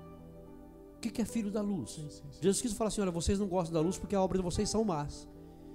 [0.95, 1.91] O que que é filho da luz?
[1.91, 2.39] Sim, sim, sim.
[2.41, 4.69] Jesus Cristo fala assim: olha, vocês não gostam da luz porque a obra de vocês
[4.69, 5.27] são más.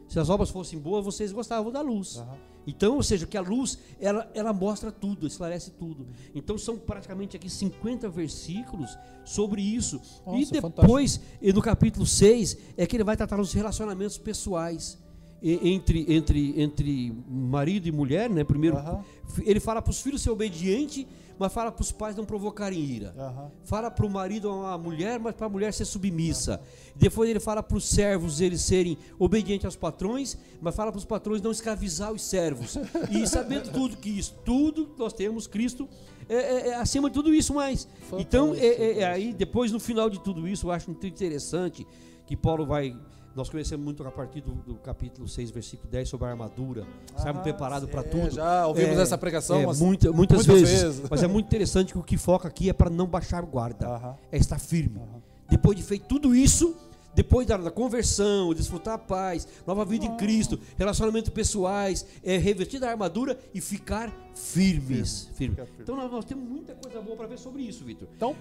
[0.09, 2.16] Se as obras fossem boas, vocês gostavam da luz.
[2.16, 2.36] Aham.
[2.68, 6.06] Então, ou seja, que a luz, ela, ela mostra tudo, esclarece tudo.
[6.34, 8.90] Então, são praticamente aqui 50 versículos
[9.24, 9.98] sobre isso.
[10.26, 14.98] Nossa, e depois, e no capítulo 6, é que ele vai tratar dos relacionamentos pessoais
[15.42, 18.44] entre, entre, entre marido e mulher, né?
[18.44, 19.02] Primeiro, Aham.
[19.46, 21.06] ele fala para os filhos ser obediente,
[21.39, 23.14] mas fala para os pais não provocarem ira.
[23.16, 23.51] Aham.
[23.64, 26.61] Fala para o marido a mulher, mas para a mulher ser submissa.
[26.97, 31.05] Depois ele fala para os servos eles serem obedientes aos patrões, mas fala para os
[31.05, 32.76] patrões não escravizar os servos.
[33.11, 35.89] E sabendo tudo que isso, tudo nós temos Cristo
[36.28, 37.89] é, é- é acima de tudo isso mais.
[38.18, 41.86] Então, é, é- é aí depois no final de tudo isso, eu acho muito interessante
[42.26, 42.95] que Paulo vai
[43.39, 46.84] nós conhecemos muito a partir do, do capítulo 6, versículo 10 sobre a armadura.
[47.16, 48.30] Estamos Ah, preparados para é, tudo.
[48.32, 51.03] já ouvimos essa pregação é, umas- muita- muitas, muitas vezes, vezes.
[51.09, 53.86] Mas é muito interessante que o que foca aqui é para não baixar guarda.
[53.86, 54.16] Aham.
[54.32, 54.99] É estar firme.
[54.99, 55.22] Aham.
[55.49, 56.76] Depois de feito tudo isso,
[57.14, 62.78] depois da, da conversão, desfrutar a paz, nova vida em Cristo, relacionamentos pessoais, é, revestir
[62.80, 65.28] da armadura e ficar firmes.
[65.34, 65.55] Firme.
[65.55, 65.82] ficar firme.
[65.82, 68.09] Então nós, nós temos muita coisa boa para ver sobre isso, Vitor.
[68.16, 68.34] Então,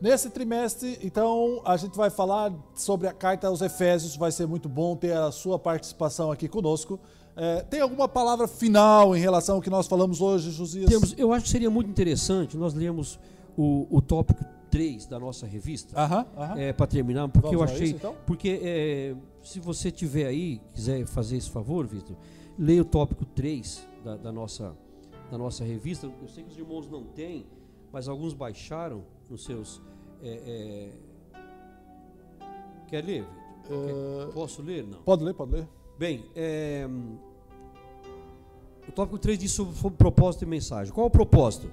[0.00, 4.16] nesse trimestre, então, a gente vai falar sobre a carta aos Efésios.
[4.16, 6.98] Vai ser muito bom ter a sua participação aqui conosco.
[7.36, 10.88] É, tem alguma palavra final em relação ao que nós falamos hoje, Josias?
[10.88, 13.18] Temos, eu acho que seria muito interessante nós lermos
[13.56, 15.98] o, o tópico 3 da nossa revista.
[16.00, 16.58] Aham, aham.
[16.58, 17.88] É, para terminar, porque Vamos eu achei.
[17.88, 18.14] isso, então?
[18.26, 22.16] Porque é, se você tiver aí, quiser fazer esse favor, Vitor,
[22.58, 24.74] leia o tópico 3 da, da nossa,
[25.30, 26.06] da nossa revista.
[26.06, 27.46] Eu sei que os irmãos não têm,
[27.92, 29.80] mas alguns baixaram nos seus.
[30.22, 30.88] é, é,
[32.88, 33.24] Quer ler,
[33.62, 33.84] Vitor?
[34.26, 34.84] Quer- Posso ler?
[34.86, 34.98] Não.
[35.02, 35.68] pode ler, pode ler.
[35.98, 36.86] Bem, é,
[38.88, 40.92] o tópico 3 diz sobre, sobre propósito e mensagem.
[40.92, 41.68] Qual é o propósito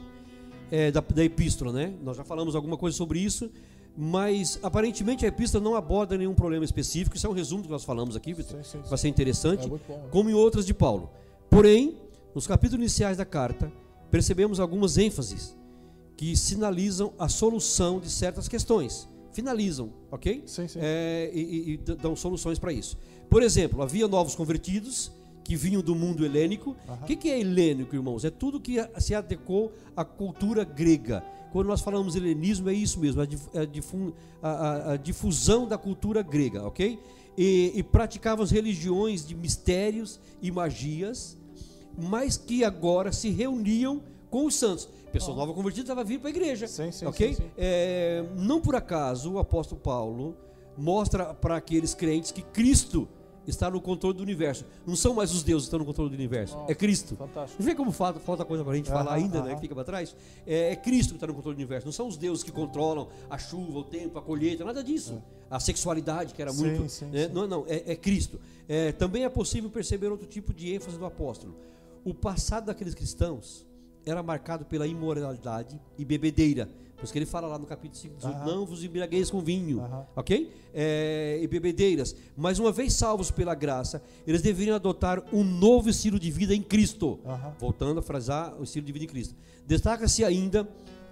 [0.71, 1.93] é, da, da epístola, né?
[2.01, 3.51] Nós já falamos alguma coisa sobre isso,
[3.95, 7.15] mas aparentemente a epístola não aborda nenhum problema específico.
[7.15, 8.59] Isso é um resumo do que nós falamos aqui, Vitor.
[8.89, 11.11] Vai ser interessante, É como em outras de Paulo.
[11.49, 11.97] Porém,
[12.34, 13.71] nos capítulos iniciais da carta,
[14.09, 15.55] percebemos algumas ênfases
[16.23, 19.09] que sinalizam a solução de certas questões.
[19.33, 20.43] Finalizam, ok?
[20.45, 20.79] Sim, sim.
[20.81, 22.97] É, e, e- dão soluções para isso.
[23.29, 25.11] Por exemplo, havia novos convertidos
[25.43, 26.77] que vinham do mundo helênico.
[27.01, 28.23] O que, que é helênico, irmãos?
[28.23, 31.21] É tudo que se adequou à cultura grega.
[31.51, 35.67] Quando nós falamos helenismo, é isso mesmo, a, dif- a difun- a- a- a difusão
[35.67, 36.97] da cultura grega, ok?
[37.37, 41.37] E, e praticavam as religiões de mistérios e magias,
[41.97, 44.01] mas que agora se reuniam
[44.34, 44.89] com os santos.
[45.11, 46.68] Pessoa nova convertida estava vindo para a igreja.
[46.68, 47.35] Sim, sim, ok?
[47.35, 47.51] sim.
[47.55, 50.35] É, não por acaso o apóstolo Paulo
[50.76, 53.07] mostra para aqueles crentes que Cristo
[53.45, 54.65] está no controle do universo.
[54.88, 57.15] Não são mais os deuses que estão no controle do universo, é Cristo.
[57.15, 57.61] Fantástico.
[57.61, 59.53] Vê como falta, falta coisa para a gente falar ainda, né?
[59.53, 60.15] Que fica para trás.
[60.47, 61.85] É, é Cristo que está no controle do universo.
[61.85, 65.22] Não são os deuses que controlam a chuva, o tempo, a colheita, nada disso.
[65.47, 66.53] A sexualidade, que era É.
[66.55, 66.89] Sim, muito.
[66.89, 67.27] sim, né?
[67.27, 67.34] sim.
[67.34, 68.41] Não, não, é, é Cristo.
[68.68, 71.55] É, também é possível perceber outro tipo de ênfase do apóstolo.
[72.03, 73.72] O passado daqueles cristãos
[74.05, 76.69] era marcado pela imoralidade e bebedeira.
[76.95, 78.45] Por isso que ele fala lá no capítulo 5, diz, Aham.
[78.45, 79.84] não vos embriagueis com vinho,
[80.15, 80.49] ok?
[80.73, 82.15] É, e bebedeiras.
[82.35, 86.61] Mas uma vez salvos pela graça, eles deveriam adotar um novo estilo de vida em
[86.61, 87.19] Cristo.
[87.59, 89.35] Voltando a frasar o estilo de vida em Cristo.
[89.67, 90.65] Destaca-se ainda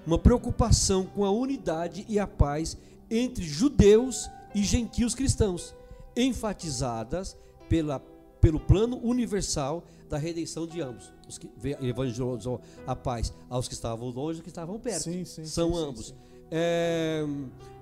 [0.07, 2.77] uma preocupação com a unidade e a paz
[3.09, 5.75] entre judeus e gentios cristãos,
[6.15, 7.37] enfatizadas
[7.67, 8.01] pela,
[8.41, 11.13] pelo plano universal da redenção de ambos.
[11.29, 11.47] Os que
[11.81, 15.03] evangelizou a paz aos que estavam longe e aos que estavam perto.
[15.03, 16.13] Sim, sim, São sim, ambos.
[16.49, 17.23] É,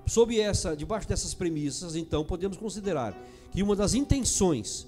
[0.06, 3.16] sob essa, debaixo dessas premissas, então, podemos considerar
[3.50, 4.86] que uma das intenções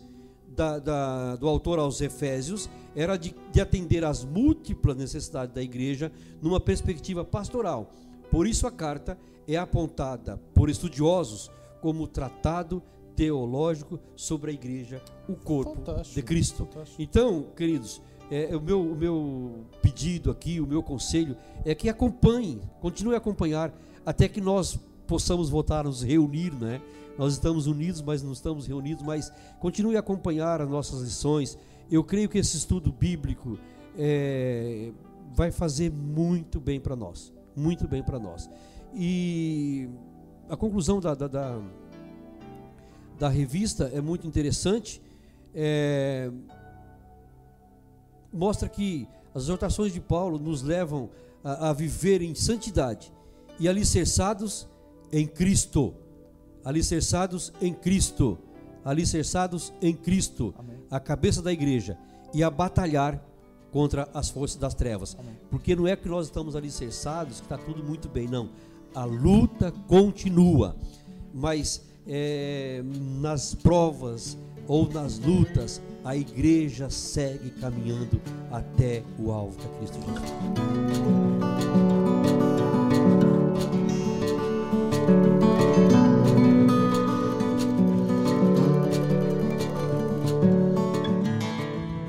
[0.55, 6.13] da- da- do autor aos Efésios era de, de atender às múltiplas necessidades da igreja
[6.41, 7.91] numa perspectiva pastoral.
[8.31, 9.19] Por isso, a carta
[9.49, 11.51] é apontada por estudiosos
[11.81, 12.81] como tratado
[13.17, 16.67] teológico sobre a igreja, o corpo Fantástico, de Cristo.
[16.67, 17.03] fantástico.
[17.03, 22.61] Então, queridos, é, o, meu, o meu pedido aqui, o meu conselho é que acompanhe,
[22.81, 23.73] continue a acompanhar
[24.07, 26.81] até que nós possamos voltar a nos reunir, né?
[27.19, 29.31] Nós estamos unidos, mas não estamos reunidos, mas
[29.61, 31.59] continue a acompanhar as nossas lições.
[31.91, 33.59] Eu creio que esse estudo bíblico
[33.99, 34.91] é,
[35.35, 38.49] vai fazer muito bem para nós, muito bem para nós.
[38.95, 39.89] E
[40.49, 41.61] a conclusão da, da, da,
[43.19, 45.01] da revista é muito interessante.
[45.55, 46.31] É,
[48.33, 51.11] mostra que as exortações de Paulo nos levam
[51.45, 53.13] a, a viver em santidade
[53.59, 54.69] e alicerçados
[55.13, 55.95] em Cristo.
[56.65, 58.39] Alicerçados em Cristo.
[58.85, 60.77] Alicerçados em Cristo, Amém.
[60.91, 61.97] a cabeça da igreja,
[62.35, 63.23] e a batalhar
[63.71, 65.17] contra as forças das trevas.
[65.19, 65.39] Amém.
[65.49, 68.51] Porque não é que nós estamos alicerçados que está tudo muito bem, não.
[68.95, 70.77] A luta continua,
[71.33, 72.83] mas é,
[73.21, 78.21] nas provas ou nas lutas, a igreja segue caminhando
[78.51, 80.33] até o alvo que é Cristo Jesus.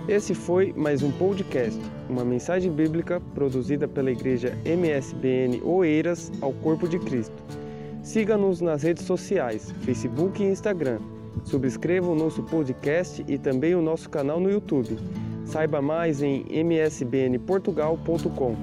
[0.07, 6.87] Esse foi mais um podcast, uma mensagem bíblica produzida pela igreja MSBN Oeiras ao Corpo
[6.87, 7.62] de Cristo.
[8.03, 10.99] Siga-nos nas redes sociais, Facebook e Instagram.
[11.45, 14.97] Subscreva o nosso podcast e também o nosso canal no YouTube.
[15.45, 18.57] Saiba mais em msbnportugal.com.